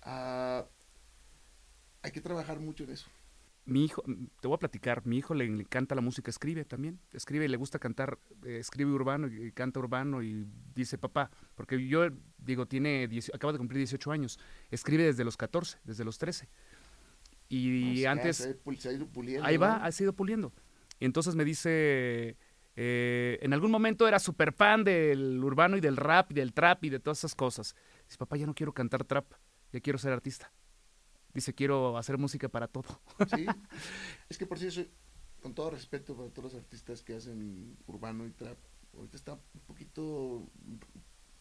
[0.03, 0.67] ah,
[2.03, 3.09] hay que trabajar mucho en eso.
[3.65, 4.03] Mi hijo,
[4.41, 7.49] te voy a platicar, mi hijo le, le encanta la música, escribe también, escribe y
[7.49, 12.09] le gusta cantar, eh, escribe urbano y, y canta urbano y dice papá, porque yo
[12.39, 14.39] digo, tiene, 10 acaba de cumplir 18 años,
[14.71, 16.49] escribe desde los 14, desde los 13.
[17.49, 18.37] Y O sea, antes,
[18.79, 19.85] se ha ido puliendo, ahí va, ¿no?
[19.85, 20.53] ha sido puliendo.
[20.99, 22.37] Y entonces me dice,
[22.77, 26.85] eh, en algún momento era súper fan del urbano y del rap y del trap
[26.85, 27.77] y de todas esas cosas.
[28.07, 29.27] Dice, papá, ya no quiero cantar trap,
[29.73, 30.53] ya quiero ser artista.
[31.35, 33.01] Dice, quiero hacer música para todo.
[33.35, 33.47] Sí.
[34.29, 34.85] es que por si eso,
[35.41, 38.59] con todo respeto para todos los artistas que hacen urbano y trap,
[38.95, 40.47] ahorita está un poquito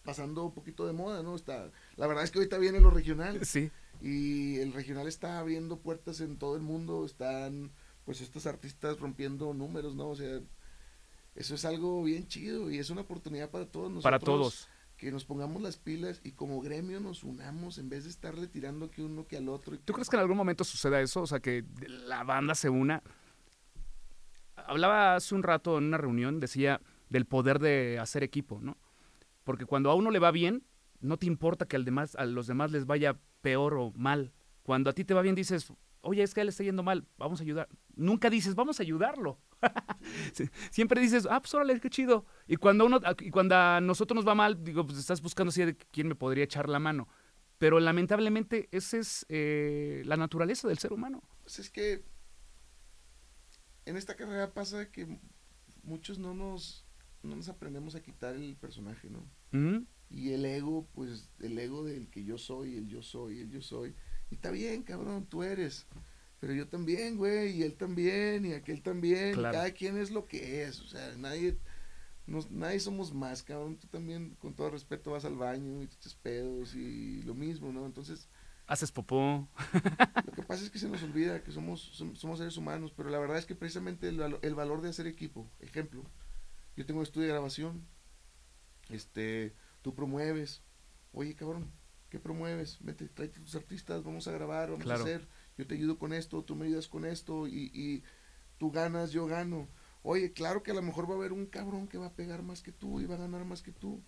[0.04, 1.36] pasando un poquito de moda, ¿no?
[1.36, 3.70] Está, la verdad es que ahorita viene lo regional Sí,
[4.02, 7.72] y el regional está abriendo puertas en todo el mundo, están
[8.06, 10.10] pues estos artistas rompiendo números, ¿no?
[10.10, 10.42] O sea,
[11.36, 14.04] eso es algo bien chido y es una oportunidad para todos nosotros.
[14.04, 14.68] para todos.
[15.02, 18.92] Que nos pongamos las pilas y como gremio nos unamos en vez de estarle tirando
[18.92, 19.76] que uno que al otro.
[19.80, 21.24] ¿Tú crees que en algún momento suceda eso?
[21.24, 23.02] O sea, que la banda se una.
[24.56, 28.78] Hablaba hace un rato en una reunión, decía del poder de hacer equipo, ¿no?
[29.44, 30.68] Porque cuando a uno le va bien,
[31.00, 34.32] no te importa que al demás, a los demás les vaya peor o mal.
[34.62, 36.84] Cuando a ti te va bien, dices, oye, es que a él le está yendo
[36.84, 37.70] mal, vamos a ayudar.
[37.96, 39.40] Nunca dices, vamos a ayudarlo.
[40.72, 42.26] Siempre dices, ah, pues órale, qué chido.
[42.48, 45.64] Y cuando, uno, y cuando a nosotros nos va mal, digo, pues estás buscando así
[45.64, 47.08] de quién me podría echar la mano.
[47.58, 51.22] Pero lamentablemente esa es eh, la naturaleza del ser humano.
[51.44, 52.04] Pues es que
[53.86, 55.20] en esta carrera pasa que
[55.84, 56.86] muchos no nos,
[57.24, 59.28] no nos aprendemos a quitar el personaje, ¿no?
[60.10, 63.62] Y el ego, pues el ego del que yo soy, el yo soy, el yo
[63.62, 63.96] soy.
[64.30, 65.86] Y está bien, cabrón, tú eres.
[66.42, 69.36] Pero yo también, güey, y él también, y aquel también.
[69.36, 69.54] Claro.
[69.54, 70.82] cada quien es lo que es.
[70.82, 71.58] O sea, nadie,
[72.26, 73.78] nos, nadie somos más, cabrón.
[73.78, 77.72] Tú también, con todo respeto, vas al baño y te echas pedos y lo mismo,
[77.72, 77.86] ¿no?
[77.86, 78.28] Entonces,
[78.68, 79.48] Haces popó.
[80.26, 83.10] lo que pasa es que se nos olvida que somos, som- somos seres humanos, pero
[83.10, 86.04] la verdad es que precisamente el, valo- el valor de hacer equipo, ejemplo,
[86.78, 87.86] yo tengo estudio de grabación,
[88.90, 90.62] este, tú promueves,
[91.12, 91.72] oye cabrón,
[92.10, 92.78] ¿qué promueves?
[92.82, 95.02] Vete, tráete tus artistas, vamos a grabar, vamos Claro.
[95.02, 95.28] a hacer,
[95.62, 98.04] yo te ayudo con esto, tú me ayudas con esto, y, y
[98.58, 99.70] tú ganas, yo gano.
[100.02, 102.42] Oye, claro que a lo mejor va a haber un cabrón que va a pegar
[102.42, 104.04] más que tú y va a ganar más que tú,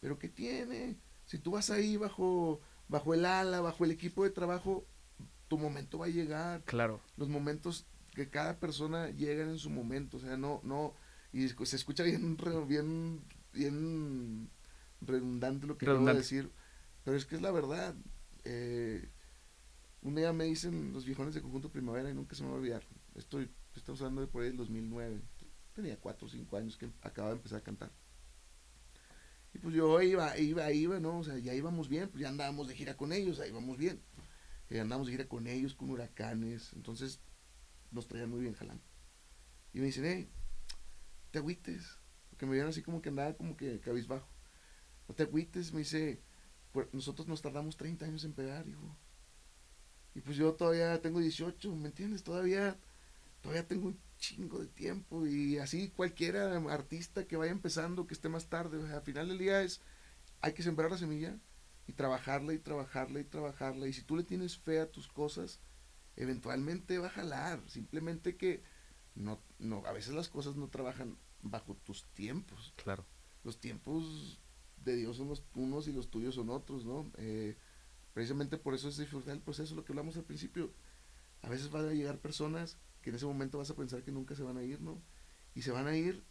[0.00, 0.96] pero ¿qué tiene?
[1.26, 4.86] Si tú vas ahí bajo, bajo el ala, bajo el equipo de trabajo,
[5.48, 6.64] tu momento va a llegar.
[6.64, 7.02] Claro.
[7.18, 10.94] Los momentos que cada persona llegan en su momento, o sea, no, no,
[11.32, 13.20] y se escucha bien, bien,
[13.52, 14.48] bien
[15.02, 16.20] redundante lo que Redundante.
[16.22, 16.50] decir,
[17.04, 17.94] pero es que es la verdad.
[18.44, 19.10] Eh,
[20.04, 22.58] un día me dicen los viejones de Conjunto Primavera y nunca se me va a
[22.58, 22.82] olvidar.
[23.14, 25.22] Estoy, estamos hablando de por ahí del 2009.
[25.74, 27.90] Tenía 4 o 5 años que acababa de empezar a cantar.
[29.54, 31.20] Y pues yo iba, iba, iba, ¿no?
[31.20, 34.02] O sea, ya íbamos bien, pues ya andábamos de gira con ellos, ahí íbamos bien.
[34.68, 37.20] Eh, andábamos de gira con ellos, con huracanes, entonces
[37.90, 38.84] nos traían muy bien jalando.
[39.72, 40.28] Y me dicen, hey,
[41.30, 44.28] te agüites, porque me vieron así como que andaba como que cabizbajo.
[45.08, 46.20] No te agüites, me dice,
[46.92, 48.98] nosotros nos tardamos 30 años en pegar, hijo.
[50.14, 52.22] Y pues yo todavía tengo 18, ¿me entiendes?
[52.22, 52.78] Todavía,
[53.40, 58.28] todavía tengo un chingo de tiempo y así cualquiera artista que vaya empezando, que esté
[58.28, 59.80] más tarde, al final del día es,
[60.40, 61.36] hay que sembrar la semilla
[61.86, 63.88] y trabajarla y trabajarla y trabajarla.
[63.88, 65.60] Y si tú le tienes fe a tus cosas,
[66.16, 67.60] eventualmente va a jalar.
[67.68, 68.62] Simplemente que
[69.14, 72.72] no, no, a veces las cosas no trabajan bajo tus tiempos.
[72.76, 73.04] Claro.
[73.42, 74.40] Los tiempos
[74.84, 77.10] de Dios son los unos y los tuyos son otros, ¿no?
[77.18, 77.56] Eh,
[78.14, 80.72] precisamente por eso es disfrutar el proceso, lo que hablamos al principio.
[81.42, 84.34] A veces van a llegar personas que en ese momento vas a pensar que nunca
[84.34, 85.02] se van a ir, ¿no?
[85.54, 86.24] Y se van a ir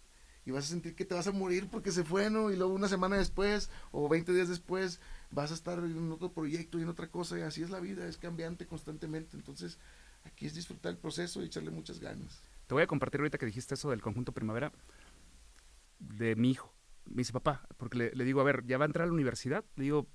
[0.46, 2.52] y vas a sentir que te vas a morir porque se fue, ¿no?
[2.52, 5.00] Y luego una semana después o 20 días después
[5.32, 8.08] vas a estar en otro proyecto y en otra cosa y así es la vida,
[8.08, 9.38] es cambiante constantemente.
[9.38, 9.78] Entonces,
[10.24, 12.42] aquí es disfrutar el proceso y echarle muchas ganas.
[12.68, 14.72] Te voy a compartir ahorita que dijiste eso del conjunto primavera
[16.00, 16.74] de mi hijo.
[17.06, 19.66] Me dice, papá, porque le, digo, a ver, ya va a entrar a la universidad.
[19.76, 20.08] Le digo,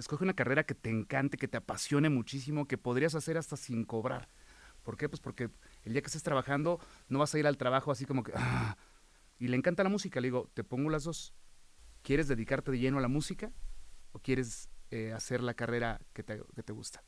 [0.00, 3.84] escoge una carrera que te encante, que te apasione muchísimo, que podrías hacer hasta sin
[3.84, 4.28] cobrar.
[4.82, 5.08] ¿Por qué?
[5.08, 5.50] Pues porque
[5.84, 8.32] el día que estés trabajando no vas a ir al trabajo así como que...
[8.34, 8.76] Ah,
[9.38, 10.20] y le encanta la música.
[10.20, 11.34] Le digo, te pongo las dos.
[12.02, 13.52] ¿Quieres dedicarte de lleno a la música
[14.12, 17.02] o quieres eh, hacer la carrera que te, que te gusta?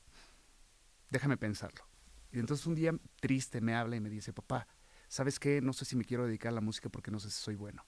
[1.11, 1.87] Déjame pensarlo.
[2.33, 4.67] Y entonces un día triste me habla y me dice, papá,
[5.09, 5.61] ¿sabes qué?
[5.63, 7.87] No sé si me quiero dedicar a la música porque no sé si soy bueno.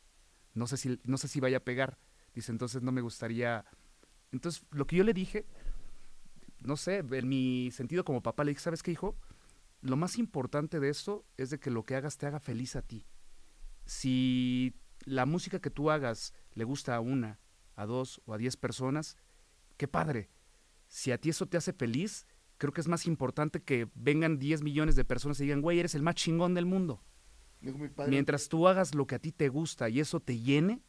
[0.54, 1.98] No sé si, no sé si vaya a pegar.
[2.34, 3.64] Dice, entonces no me gustaría...
[4.32, 5.46] Entonces, lo que yo le dije,
[6.60, 9.16] no sé, en mi sentido como papá, le dije, ¿sabes qué, hijo?
[9.80, 12.82] Lo más importante de esto es de que lo que hagas te haga feliz a
[12.82, 13.06] ti.
[13.86, 17.40] Si la música que tú hagas le gusta a una,
[17.76, 19.16] a dos o a diez personas,
[19.76, 20.30] qué padre.
[20.86, 22.26] Si a ti eso te hace feliz,
[22.58, 25.94] creo que es más importante que vengan 10 millones de personas y digan, güey, eres
[25.94, 27.02] el más chingón del mundo.
[27.60, 30.38] Dijo mi padre, Mientras tú hagas lo que a ti te gusta y eso te
[30.38, 30.82] llene,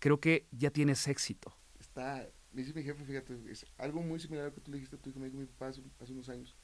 [0.00, 1.56] creo que ya tienes éxito.
[1.78, 4.78] está, me dice mi jefe, fíjate, es algo muy similar a lo que tú le
[4.78, 6.56] dijiste a tu hijo, me dijo mi papá hace, hace unos años.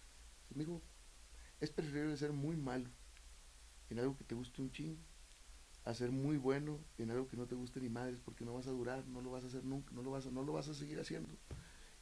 [0.55, 0.81] Me dijo,
[1.61, 2.89] es preferible ser muy malo
[3.91, 4.99] en algo que te guste un chingo,
[5.85, 8.67] a ser muy bueno en algo que no te guste ni madres, porque no vas
[8.69, 10.67] a durar, no lo vas a hacer nunca, no lo vas a, no lo vas
[10.69, 11.29] a seguir haciendo.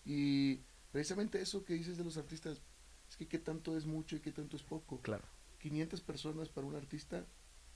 [0.05, 0.61] Y
[0.93, 2.63] precisamente eso que dices de los artistas,
[3.09, 5.03] es que qué tanto es mucho y qué tanto es poco.
[5.03, 5.25] Claro.
[5.59, 7.27] 500 personas para un artista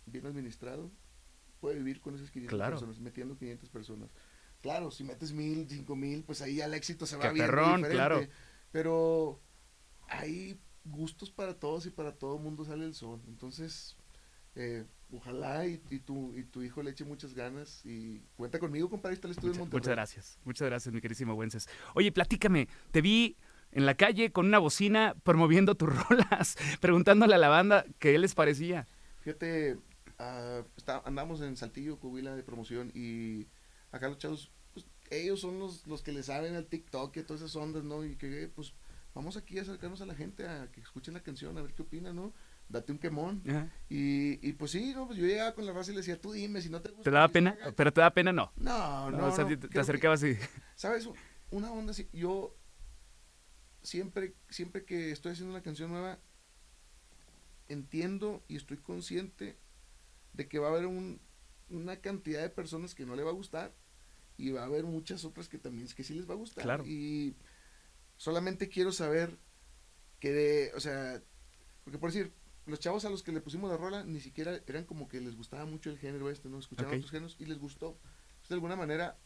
[0.06, 0.92] bien administrado
[1.60, 2.76] puede vivir con esas 500 Claro.
[2.76, 4.10] personas, metiendo 500 personas.
[4.64, 8.26] Claro, si metes mil, cinco mil, pues ahí al éxito se va viendo perrón, claro.
[8.72, 9.38] Pero
[10.08, 13.20] hay gustos para todos y para todo mundo sale el sol.
[13.28, 13.94] Entonces,
[14.54, 18.88] eh, ojalá y, y tu, y tu hijo le eche muchas ganas y cuenta conmigo,
[18.88, 19.80] compadre, está el estudio en Mucha- Monterrey.
[19.82, 20.38] muchas gracias.
[20.46, 21.68] Muchas gracias, mi queridísimo Wences.
[21.94, 23.36] Oye, platícame, te vi
[23.70, 28.34] en la calle con una bocina promoviendo tus rolas, preguntándole a la banda qué les
[28.34, 28.86] parecía.
[29.20, 29.76] Fíjate,
[30.78, 33.46] está- andamos en Saltillo, Coahuila de promoción y
[33.94, 37.26] acá los chavos, pues ellos son los, los que le saben al TikTok y a
[37.26, 38.04] todas esas ondas, ¿no?
[38.04, 38.72] Y que pues
[39.14, 41.82] vamos aquí a acercarnos a la gente a que escuchen la canción, a ver qué
[41.82, 42.32] opinan, ¿no?
[42.68, 43.42] Date un quemón.
[43.90, 46.32] Y, y pues sí, no, pues yo llegaba con la raza y le decía, tú
[46.32, 47.04] dime si no te gusta.
[47.04, 47.50] ¿Te daba pena?
[47.60, 47.72] "Haga".
[47.76, 48.50] Pero te da pena, no.
[48.56, 50.36] No, no, No, o sea, no, te- te, creo que- acercabas y...
[50.74, 51.08] ¿Sabes?
[51.50, 52.56] Una onda así, yo
[53.82, 56.18] siempre, siempre que estoy haciendo una canción nueva,
[57.68, 59.58] entiendo y estoy consciente
[60.32, 61.20] de que va a haber un-
[61.70, 63.74] una cantidad de personas que no le va a gustar
[64.36, 66.64] y va a haber muchas otras que también que sí les va a gustar.
[66.64, 66.84] Claro.
[66.86, 67.34] Y
[68.16, 69.38] solamente quiero saber
[70.20, 71.22] que de, o sea,
[71.84, 72.32] porque por decir,
[72.66, 75.36] los chavos a los que le pusimos la rola ni siquiera eran como que les
[75.36, 76.58] gustaba mucho el género este, ¿no?
[76.58, 76.96] Escucharon Ok.
[76.98, 77.98] otros géneros y les gustó.
[78.28, 79.18] Entonces, de alguna manera,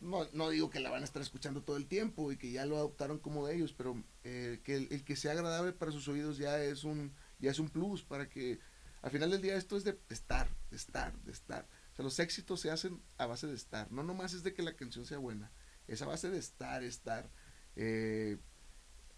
[0.00, 2.66] no, no digo que la van a estar escuchando todo el tiempo y que ya
[2.66, 6.06] lo adoptaron como de ellos, pero eh, que el, el que sea agradable para sus
[6.08, 8.58] oídos ya es un ya es un plus para que
[9.02, 11.66] al final del día esto es de estar, de estar, de estar.
[11.98, 13.90] Sea, los éxitos se hacen a base de estar.
[13.90, 15.50] No nomás es de que la canción sea buena,
[15.88, 17.28] es a base de estar, estar.
[17.74, 18.38] Eh,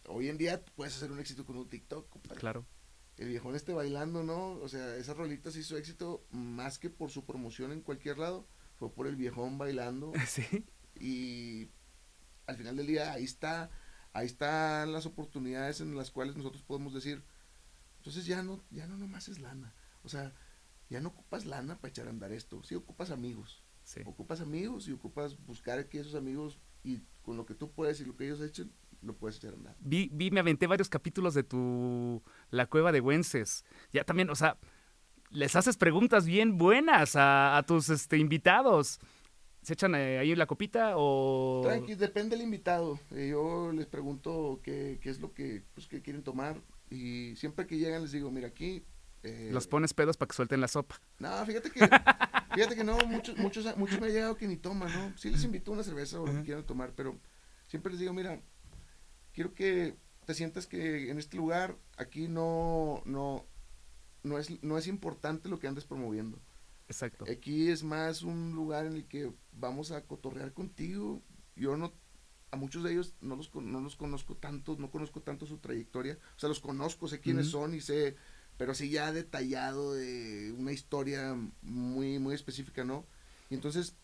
[0.09, 2.65] hoy en día puedes hacer un éxito con un TikTok, compadre Claro.
[3.19, 4.53] el viejón este bailando, ¿no?
[4.53, 8.47] O sea, esa rolita se hizo éxito más que por su promoción en cualquier lado,
[8.79, 10.65] fue por el viejón bailando Sí.
[10.99, 11.69] y
[12.47, 13.71] al final del día ahí está,
[14.15, 17.23] ahí están las oportunidades en las cuales nosotros podemos decir,
[17.99, 20.33] entonces ya no, ya no nomás es lana, o sea,
[20.91, 24.01] ya no ocupas lana para echar a andar esto, sí ocupas amigos, Sí.
[24.05, 28.05] ocupas amigos y ocupas buscar que esos amigos y con lo que tú puedes y
[28.05, 28.71] lo que ellos echen,
[29.03, 29.77] lo puedes echar a andar.
[29.81, 33.65] Vi, vi, me aventé varios capítulos de tu La Cueva de Güences.
[33.93, 34.59] Ya también, o sea,
[35.31, 39.01] les haces preguntas bien buenas a, a tus este, invitados.
[39.63, 41.61] ¿Se echan eh, ahí la copita o...?
[41.63, 42.99] Tranqui, depende del invitado.
[43.11, 46.61] Eh, yo les pregunto qué, qué es lo que, pues, que quieren tomar
[46.91, 48.85] y siempre que llegan les digo, mira, aquí
[49.23, 51.01] Eh, Los pones pedos para que suelten la sopa.
[51.19, 51.81] No, fíjate que,
[52.55, 55.17] fíjate que no, muchos, muchos, muchos me ha llegado que ni toman, ¿no?
[55.19, 57.19] Sí les invito a una cerveza o lo que quieran tomar, pero
[57.67, 58.41] siempre les digo, mira,
[59.33, 63.45] quiero que te sientas que en este lugar, aquí no, no,
[64.23, 66.39] no es, no es importante lo que andes promoviendo.
[66.89, 67.25] Exacto.
[67.31, 71.23] Aquí es más un lugar en el que vamos a cotorrear contigo.
[71.55, 71.93] Yo no,
[72.51, 76.19] a muchos de ellos no los, no los conozco tanto, no conozco tanto su trayectoria.
[76.37, 78.17] O sea, los conozco, sé quiénes son y sé,
[78.61, 83.07] pero sí ya detallado de una historia muy, muy específica, ¿no?
[83.49, 83.97] Y entonces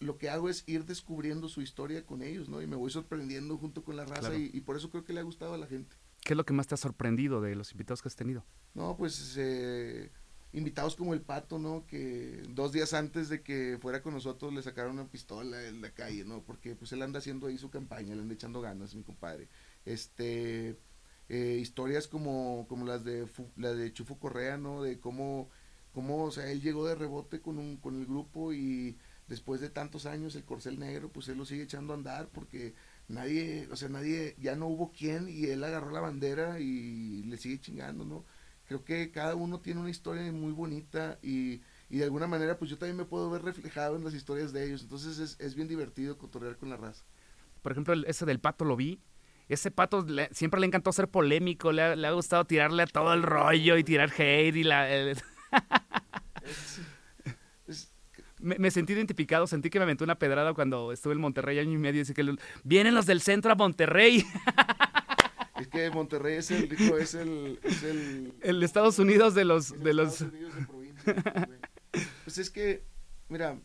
[0.00, 2.62] lo que hago es ir descubriendo su historia con ellos, ¿no?
[2.62, 4.38] Y me voy sorprendiendo junto con la raza Claro.
[4.38, 5.94] y, y por eso creo que le ha gustado a la gente.
[6.24, 8.46] ¿Qué es lo que más te ha sorprendido de los invitados que has tenido?
[8.72, 10.10] No, pues eh,
[10.54, 11.84] invitados como el Pato, ¿no?
[11.86, 15.90] Que dos días antes de que fuera con nosotros le sacaron una pistola en la
[15.90, 16.42] calle, ¿no?
[16.44, 19.50] Porque pues él anda haciendo ahí su campaña, le anda echando ganas, mi compadre.
[19.84, 20.78] Este,
[21.28, 23.26] eh, historias como, como las de
[23.56, 24.82] la de Chufo Correa, ¿no?
[24.82, 25.48] De cómo,
[25.92, 28.96] cómo, o sea, él llegó de rebote con, un, con el grupo y
[29.28, 32.74] después de tantos años el Corcel Negro, pues él lo sigue echando a andar porque
[33.08, 37.36] nadie, o sea, nadie, ya no hubo quien y él agarró la bandera y le
[37.36, 38.24] sigue chingando, ¿no?
[38.66, 42.70] Creo que cada uno tiene una historia muy bonita y, y de alguna manera pues
[42.70, 45.68] yo también me puedo ver reflejado en las historias de ellos, entonces es, es bien
[45.68, 47.04] divertido cotorrear con la raza.
[47.62, 49.00] Por ejemplo, ese del pato lo vi.
[49.48, 52.86] Ese pato le- siempre le encantó ser polémico, le ha, le ha gustado tirarle a
[52.86, 54.90] todo el rollo y tirar hate y la...
[54.90, 55.16] el-
[58.40, 61.72] me, me sentí identificado, sentí que me aventó una pedrada cuando estuve en Monterrey año
[61.72, 64.24] y medio y dice que lo- vienen los del centro a Monterrey,
[65.60, 69.70] es que Monterrey es el, dijo, es el, es el, Estados Unidos de los...
[69.82, 71.48] De los Estados Unidos de provincia.
[72.24, 72.84] Pues es que,
[73.28, 73.58] mira,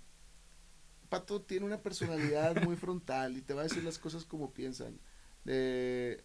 [1.10, 4.98] Pato tiene una personalidad muy frontal y te va a decir las cosas como piensan.
[5.44, 6.24] De,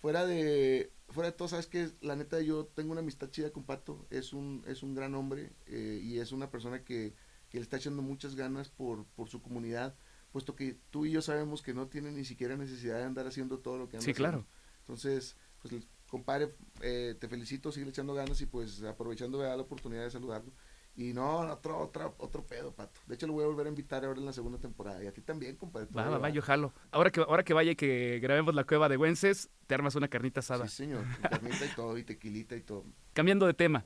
[0.00, 3.64] fuera de, fuera de todo, sabes que la neta yo tengo una amistad chida con
[3.64, 7.14] Pato, es un, es un gran hombre eh, y es una persona que,
[7.50, 9.96] que le está echando muchas ganas por, por su comunidad,
[10.32, 13.58] puesto que tú y yo sabemos que no tiene ni siquiera necesidad de andar haciendo
[13.58, 14.46] todo lo que anda Sí, claro.
[14.80, 15.74] Entonces, pues
[16.08, 19.56] compadre, eh, te felicito, sigue echando ganas y pues aprovechando ¿verdad?
[19.56, 20.52] la oportunidad de saludarlo.
[20.98, 23.00] Y no, otro, otro, otro pedo, Pato.
[23.06, 25.00] De hecho, lo voy a volver a invitar ahora en la segunda temporada.
[25.04, 25.86] Y a ti también, compadre.
[25.96, 26.74] Va, va, va, yo jalo.
[26.90, 30.08] Ahora que, ahora que vaya y que grabemos la cueva de Güences, te armas una
[30.08, 30.66] carnita asada.
[30.66, 31.04] Sí, señor.
[31.22, 32.84] Carnita y todo, y tequilita y todo.
[33.12, 33.84] Cambiando de tema,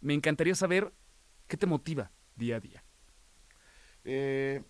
[0.00, 0.92] me encantaría saber
[1.48, 2.84] qué te motiva día a día.
[4.04, 4.62] Eh,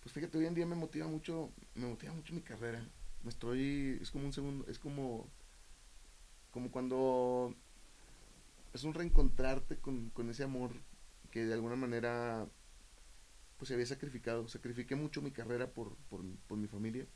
[0.00, 2.82] pues fíjate, hoy en día me motiva mucho, me motiva mucho mi carrera.
[3.22, 5.28] Me estoy, es como un segundo, es como,
[6.50, 7.54] como cuando
[8.72, 10.72] es un reencontrarte con, con ese amor
[11.30, 12.48] que de alguna manera
[13.56, 14.48] pues se había sacrificado.
[14.48, 17.06] Sacrifiqué mucho mi carrera por, por, por mi familia,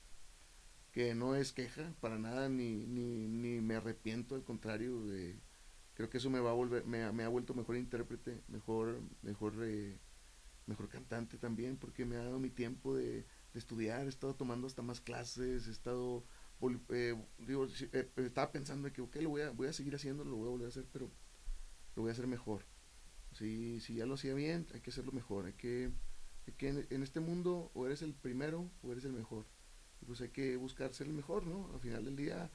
[0.92, 5.40] que no es queja para nada, ni, ni, ni me arrepiento, al contrario, de,
[5.94, 9.54] creo que eso me va a volver, me, me ha vuelto mejor intérprete, mejor, mejor
[9.62, 9.98] eh,
[10.66, 14.82] mejor cantante también, porque me ha dado mi tiempo de, estudiar, he estado tomando hasta
[14.82, 16.24] más clases, he estado,
[16.88, 20.36] eh, digo, eh, estaba pensando que, ok, lo voy a, voy a seguir haciendo, lo
[20.36, 21.10] voy a volver a hacer, pero
[21.96, 22.64] lo voy a hacer mejor.
[23.32, 25.90] Si, si ya lo hacía bien, hay que hacerlo mejor, hay que,
[26.46, 29.46] hay que en, en este mundo o eres el primero o eres el mejor.
[30.06, 31.70] Pues hay que buscar ser el mejor, ¿no?
[31.72, 32.50] Al final del día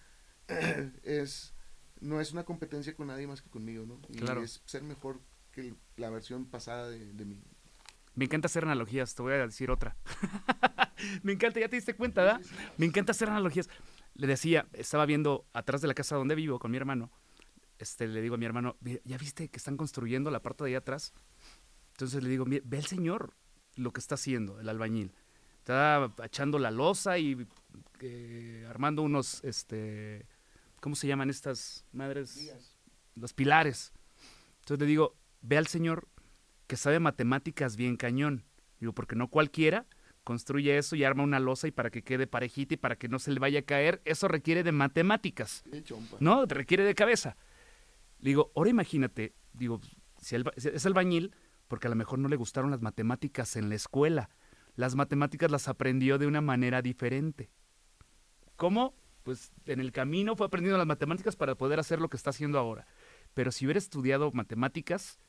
[1.03, 1.53] es
[1.99, 3.99] no es una competencia con nadie más que conmigo, ¿no?
[4.09, 4.43] Y Claro.
[4.43, 5.19] es ser mejor
[5.51, 7.41] que la versión pasada de, de mí.
[8.13, 9.95] Me encanta hacer analogías, te voy a decir otra.
[11.23, 12.41] me encanta, ya te diste cuenta, ¿verdad?
[12.77, 13.69] Me encanta hacer analogías.
[14.15, 17.11] Le decía, estaba viendo atrás de la casa donde vivo con mi hermano.
[17.80, 20.71] Este, le digo a mi hermano, "Mira, ¿ya viste que están construyendo la parte de
[20.71, 21.13] allá atrás?
[21.91, 23.34] Entonces le digo, "Mira, ve el señor
[23.75, 25.13] lo que está haciendo, el albañil.
[25.59, 27.47] Está echando la losa y
[27.99, 30.25] eh, armando unos, este,
[30.80, 32.36] ¿cómo se llaman estas madres?
[32.36, 32.73] Días.
[33.15, 33.93] los pilares.
[34.59, 36.07] Entonces le digo, ve al señor
[36.67, 38.43] que sabe matemáticas bien cañón.
[38.80, 39.88] Digo, porque no cualquiera
[40.23, 43.17] construye eso y arma una losa y para que quede parejita y para que no
[43.17, 45.63] se le vaya a caer, eso requiere de matemáticas.
[46.19, 46.45] ¿no?
[46.45, 47.38] Requiere de cabeza.
[48.20, 49.80] Le digo, ahora imagínate, digo,
[50.20, 51.36] si el- si es albañil,
[51.68, 54.30] porque a lo mejor no le gustaron las matemáticas en la escuela.
[54.76, 57.49] Las matemáticas las aprendió de una manera diferente.
[58.55, 58.95] ¿Cómo?
[59.24, 62.57] Pues en el camino fue aprendiendo las matemáticas para poder hacer lo que está haciendo
[62.57, 62.88] ahora.
[63.34, 65.20] Pero si hubiera estudiado matemáticas,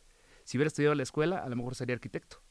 [0.44, 2.42] si hubiera estudiado la escuela, a lo mejor sería arquitecto.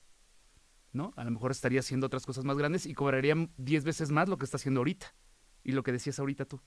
[0.92, 1.14] ¿No?
[1.16, 4.38] A lo mejor estaría haciendo otras cosas más grandes y cobraría 10 veces más lo
[4.38, 5.14] que está haciendo ahorita.
[5.64, 6.62] Y lo que decías ahorita tú.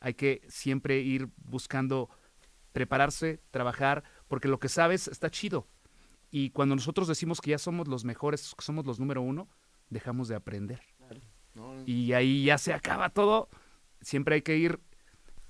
[0.00, 2.08] Hay que siempre ir buscando
[2.72, 5.66] prepararse, trabajar, porque lo que sabes está chido.
[6.30, 9.48] Y cuando nosotros decimos que ya somos los mejores, que somos los número uno,
[9.90, 10.80] dejamos de aprender.
[11.54, 13.48] No, no, Y ahí ya se acaba todo.
[14.00, 14.80] Siempre hay que ir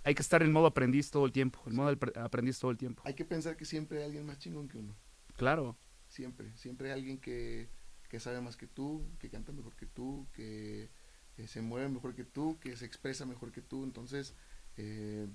[0.05, 2.77] hay que estar en modo aprendiz todo el tiempo, en modo apre- aprendiz todo el
[2.77, 3.03] tiempo.
[3.07, 4.97] Hay que pensar que siempre hay alguien más chingón que uno.
[5.37, 5.77] Claro.
[6.09, 6.57] Siempre.
[6.57, 7.69] Siempre hay alguien que,
[8.09, 10.91] que sabe más que tú, que canta mejor que tú, que,
[11.37, 13.85] que se mueve mejor que tú, que se expresa mejor que tú.
[13.85, 14.35] Entonces,
[14.77, 15.29] eh,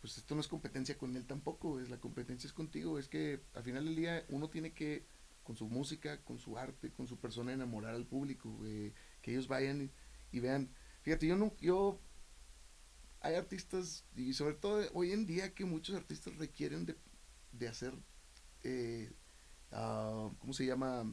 [0.00, 2.98] pues esto no es competencia con él tampoco, es la competencia es contigo.
[2.98, 5.06] Es que al final del día uno tiene que,
[5.42, 8.60] con su música, con su arte, con su persona, enamorar al público.
[8.66, 9.90] eh, que ellos vayan y,
[10.36, 10.70] y vean.
[11.02, 12.00] Fíjate, yo no, yo
[13.20, 16.96] hay artistas, y sobre todo hoy en día que muchos artistas requieren de,
[17.52, 17.94] de hacer,
[18.62, 19.12] eh,
[19.72, 21.04] ah, ¿cómo se llama?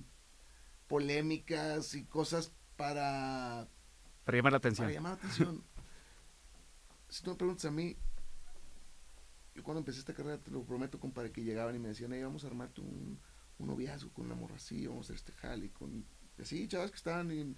[0.87, 3.67] Polémicas y cosas para,
[4.23, 4.85] Para llamar la atención.
[4.85, 5.63] para llamar la atención.
[7.09, 7.97] si tú me preguntas a mí,
[9.55, 12.21] yo cuando empecé esta carrera, te lo prometo, compadre, que llegaban y me decían, hey,
[12.21, 13.17] vamos a armarte un,
[13.57, 16.05] un noviazgo con una morra así, vamos a hacer este jale, con,
[16.37, 17.55] y así, chavas que estaban en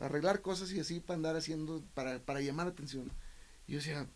[0.00, 3.10] arreglar cosas y así para andar haciendo, para, para llamar la atención.
[3.66, 4.06] Y yo decía,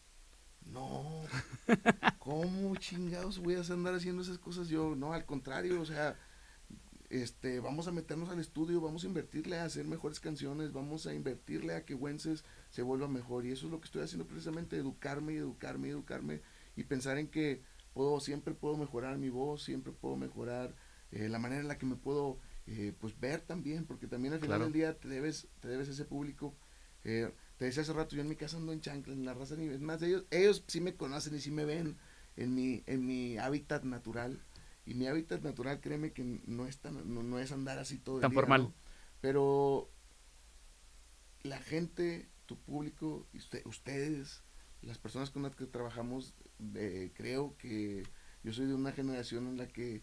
[0.67, 1.23] no,
[2.19, 4.95] ¿cómo chingados voy a andar haciendo esas cosas yo?
[4.95, 6.17] No, al contrario, o sea,
[7.09, 11.15] este, vamos a meternos al estudio, vamos a invertirle a hacer mejores canciones, vamos a
[11.15, 13.47] invertirle a que Wences se vuelva mejor.
[13.47, 16.43] Y eso es lo que estoy haciendo precisamente, educarme y educarme y educarme
[16.79, 17.63] y pensar en que
[17.93, 20.75] puedo, siempre puedo mejorar mi voz, siempre puedo mejorar
[21.11, 24.41] eh, la manera en la que me puedo eh, pues ver también, porque también al
[24.41, 24.65] final Claro.
[24.65, 26.55] del día te debes, te debes a ese público.
[27.05, 29.57] Eh, te decía hace rato, yo en mi casa ando en chancla, en la raza
[29.57, 31.97] ni es más, ellos, ellos sí me conocen y sí me ven
[32.37, 34.41] en mi, en mi hábitat natural.
[34.87, 38.17] Y mi hábitat natural, créeme que no es tan, no, no es andar así todo
[38.17, 38.63] el Tan día, formal.
[38.63, 38.75] ¿no?
[39.21, 39.91] Pero
[41.43, 44.43] la gente, tu público, usted- ustedes,
[44.83, 46.35] las personas con las que trabajamos,
[46.75, 48.03] eh, creo que
[48.43, 50.03] yo soy de una generación en la que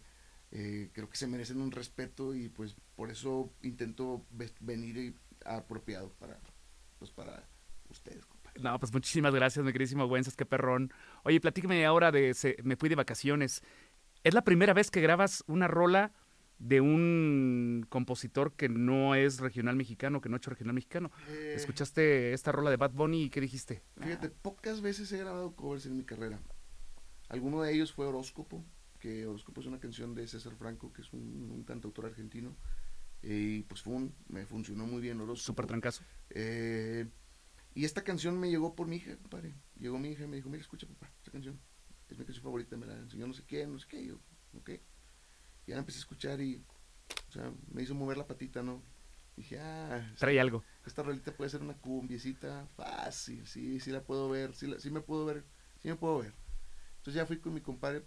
[0.52, 4.24] eh, creo que se merecen un respeto y pues por eso intento
[4.60, 6.38] venir y- apropiado para
[6.98, 7.46] pues para
[7.90, 8.60] ustedes, compadre.
[8.62, 10.92] No, pues muchísimas gracias, mi queridísimo Güenzas, qué perrón.
[11.24, 13.62] Oye, platícame ahora de se- Me fui de vacaciones.
[14.24, 16.12] ¿Es la primera vez que grabas una rola
[16.58, 21.10] de un compositor que no es regional mexicano, que no ha hecho regional mexicano?
[21.28, 23.82] Eh, ¿Escuchaste esta rola de Bad Bunny y qué dijiste?
[24.00, 26.40] Fíjate, pocas veces he grabado covers en mi carrera.
[27.28, 28.64] Alguno de ellos fue Horóscopo,
[29.00, 32.56] que Horóscopo es una canción de César Franco, que es un, un cantautor argentino.
[33.22, 35.44] Y pues fue un- me funcionó muy bien Horóscopo.
[35.44, 36.04] Súper trancazo.
[36.30, 37.06] Eh,
[37.74, 39.54] y esta canción me llegó por mi hija, compadre.
[39.78, 41.58] Llegó mi hija y me dijo, mira, escucha papá, esta canción.
[42.08, 44.06] Es mi canción favorita, me la enseñó no sé qué, no sé qué.
[44.06, 44.18] Yo,
[44.56, 44.70] ok.
[45.66, 46.64] Ya la empecé a escuchar y,
[47.28, 48.82] o sea, me hizo mover la patita, ¿no?
[49.36, 50.64] Dije, ah, Trae algo.
[50.86, 54.90] esta rolita puede ser una cumbiecita fácil, sí, sí la puedo ver, sí, la- sí
[54.90, 55.44] me puedo ver,
[55.82, 56.32] sí me puedo ver.
[56.98, 58.02] Entonces ya fui con mi compadre,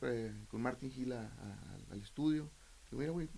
[0.47, 2.49] con Martin Gil a- a- al estudio.
[2.89, 3.30] Digo, mira, güey,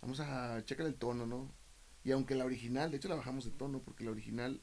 [0.00, 1.54] vamos a checar el tono, ¿no?
[2.02, 4.62] Y aunque la original, de hecho la bajamos de tono, porque la original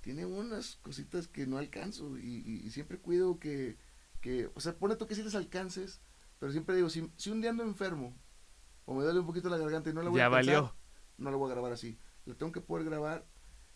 [0.00, 3.78] tiene unas cositas que no alcanzo y, y- y siempre cuido que,
[4.20, 6.00] que, o sea, pone tú que sí les alcances,
[6.38, 8.16] pero siempre digo, si, si un día ando enfermo
[8.84, 10.74] o me duele un poquito la garganta y no la voy Ya a valió.
[11.18, 11.98] no la voy a grabar así.
[12.26, 13.26] La tengo que poder grabar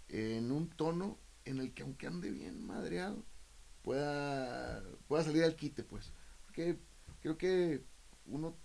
[0.08, 3.24] en un tono en el que aunque ande bien madreado,
[3.82, 6.12] pueda, pueda salir al quite, pues.
[6.44, 6.78] Porque
[7.20, 7.84] creo que
[8.26, 8.56] uno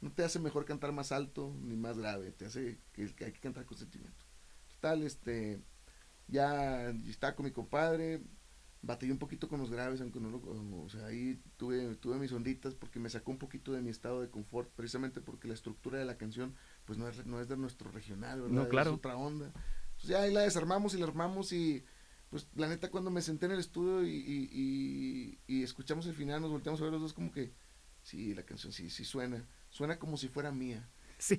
[0.00, 3.32] no te hace mejor cantar más alto ni más grave, te hace que, que hay
[3.32, 4.24] que cantar con sentimiento.
[4.68, 5.60] Total, este,
[6.26, 8.22] ya estaba con mi compadre,
[8.82, 10.38] batallé un poquito con los graves, aunque no lo,
[10.82, 14.20] o sea, ahí tuve, tuve mis onditas porque me sacó un poquito de mi estado
[14.22, 16.54] de confort, precisamente porque la estructura de la canción,
[16.86, 18.54] pues no es, no es de nuestro regional, ¿verdad?
[18.54, 18.90] No, claro.
[18.92, 19.46] Es otra onda.
[19.92, 21.84] Entonces ya ahí la desarmamos y la armamos y
[22.30, 26.14] pues la neta cuando me senté en el estudio y, y, y- y escuchamos el
[26.14, 27.52] final, nos volteamos a ver los dos como que,
[28.02, 30.88] sí, la canción sí, sí suena, suena como si fuera mía.
[31.18, 31.38] Sí.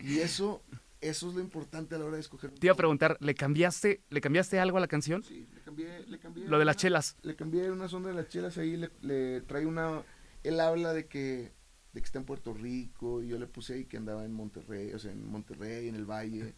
[0.00, 0.62] Y eso,
[1.00, 2.50] eso es lo importante a la hora de escoger.
[2.50, 5.22] Te iba a preguntar, ¿le cambiaste, ¿le cambiaste algo a la canción?
[5.22, 6.46] Sí, le cambié, le cambié.
[6.46, 7.16] Lo de las chelas.
[7.22, 10.02] Le cambié una sonda de las chelas ahí, le, le trae una...
[10.42, 11.52] Él habla de que,
[11.92, 14.92] de que está en Puerto Rico, y yo le puse ahí que andaba en Monterrey,
[14.92, 16.54] o sea, en Monterrey, en el Valle.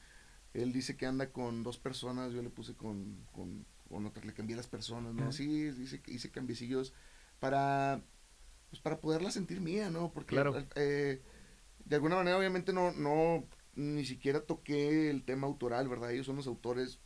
[0.54, 4.34] Él dice que anda con dos personas, yo le puse con, con, con otras, le
[4.34, 5.22] cambié las personas, ¿no?
[5.22, 5.32] Ajá.
[5.32, 6.92] Sí, dice que hice cambiecillos
[7.40, 8.02] para,
[8.70, 10.12] pues para poderla sentir mía, ¿no?
[10.12, 10.54] Porque Claro.
[10.76, 11.22] eh,
[11.84, 13.44] de alguna manera obviamente no, no,
[13.74, 16.12] ni siquiera toqué el tema autoral, ¿verdad?
[16.12, 17.00] Ellos son los autores.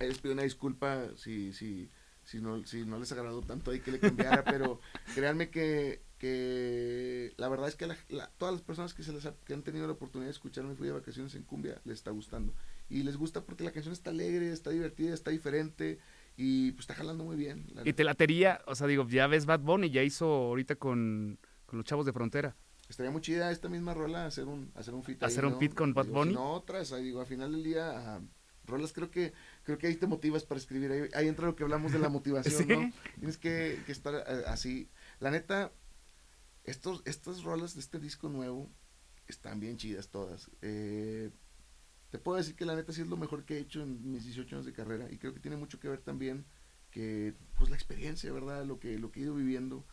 [0.00, 1.90] Les pido una disculpa si, si,
[2.24, 4.80] si, no, si no les agradó tanto ahí que le cambiara, pero
[5.14, 9.26] créanme que, que la verdad es que la- la- todas las personas que, se les
[9.26, 12.10] ha- que han tenido la oportunidad de escucharme fui de vacaciones en cumbia les está
[12.10, 12.54] gustando.
[12.88, 15.98] Y les gusta porque la canción está alegre, está divertida, está diferente
[16.36, 17.66] y pues está jalando muy bien.
[17.74, 21.38] la Y te latería, o sea, digo, ya ves Bad Bunny, ya hizo ahorita con,
[21.66, 22.56] con los chavos de frontera.
[22.88, 25.58] Estaría muy chida esta misma rola hacer un hacer un ahí, Hacer un ¿no?
[25.58, 26.32] feat con Bad Bunny.
[26.32, 28.20] No otras, ahí digo, al final del día
[28.64, 29.32] rolas creo que
[29.64, 30.90] creo que ahí te motivas para escribir.
[30.92, 32.66] Ahí, ahí entra lo que hablamos de la motivación, Sí.
[32.66, 32.92] ¿no?
[33.16, 34.88] Tienes que, que estar eh, así.
[35.20, 35.72] La neta,
[36.64, 38.70] estos, estas rolas de este disco nuevo
[39.26, 40.50] están bien chidas todas.
[40.62, 41.30] Eh,
[42.10, 44.24] te puedo decir que la neta sí es lo mejor que he hecho en mis
[44.24, 46.46] 18 años de carrera y creo que tiene mucho que ver también
[46.90, 48.64] que pues la experiencia, ¿verdad?
[48.64, 49.84] Lo que, lo que he ido viviendo.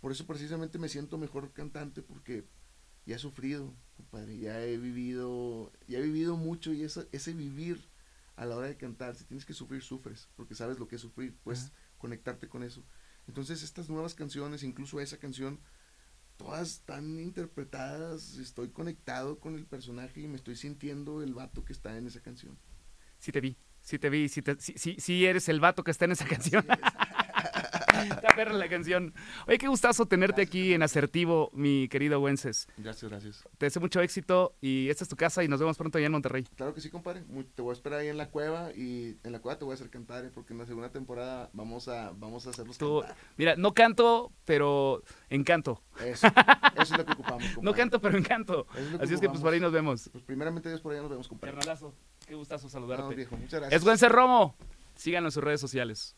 [0.00, 2.46] Por eso precisamente me siento mejor cantante porque
[3.06, 7.88] ya he sufrido, compadre, ya he vivido, ya he vivido mucho y esa- ese vivir
[8.36, 11.02] a la hora de cantar, si tienes que sufrir, sufres, porque sabes lo que es
[11.02, 11.72] sufrir, puedes Ajá.
[11.98, 12.82] conectarte con eso.
[13.28, 15.60] Entonces estas nuevas canciones, incluso esa canción,
[16.38, 21.74] todas están interpretadas, estoy conectado con el personaje y me estoy sintiendo el vato que
[21.74, 22.58] está en esa canción.
[23.18, 25.90] Sí te vi, sí te vi, sí, te- sí, sí- sí eres el vato que
[25.90, 26.64] está en esa canción.
[28.02, 29.12] Está perra la canción.
[29.46, 32.66] Oye, qué gustazo tenerte aquí en Asertivo, mi querido Wences.
[32.76, 33.44] Gracias, gracias.
[33.58, 36.12] Te deseo mucho éxito y esta es tu casa y nos vemos pronto allá en
[36.12, 36.44] Monterrey.
[36.56, 37.22] Claro que sí, compadre.
[37.54, 39.74] Te voy a esperar ahí en la cueva y en la cueva te voy a
[39.74, 40.30] hacer cantar, ¿eh?
[40.34, 43.16] porque en la segunda temporada vamos a, vamos a hacerlos Tú- cantar.
[43.36, 45.82] mira, no canto, pero encanto.
[46.04, 47.62] Eso, eso es lo que ocupamos, compadre.
[47.62, 48.66] No canto, pero encanto.
[48.76, 50.08] Es Así es que pues por ahí nos vemos.
[50.12, 51.54] Pues primeramente Dios por allá nos vemos, compadre.
[51.56, 51.94] Carnalazo,
[52.26, 53.14] qué gustazo No, saludarte.
[53.14, 53.80] viejo, muchas gracias.
[53.82, 54.54] es Wences Romo.
[54.94, 56.16] Síganos en sus redes sociales.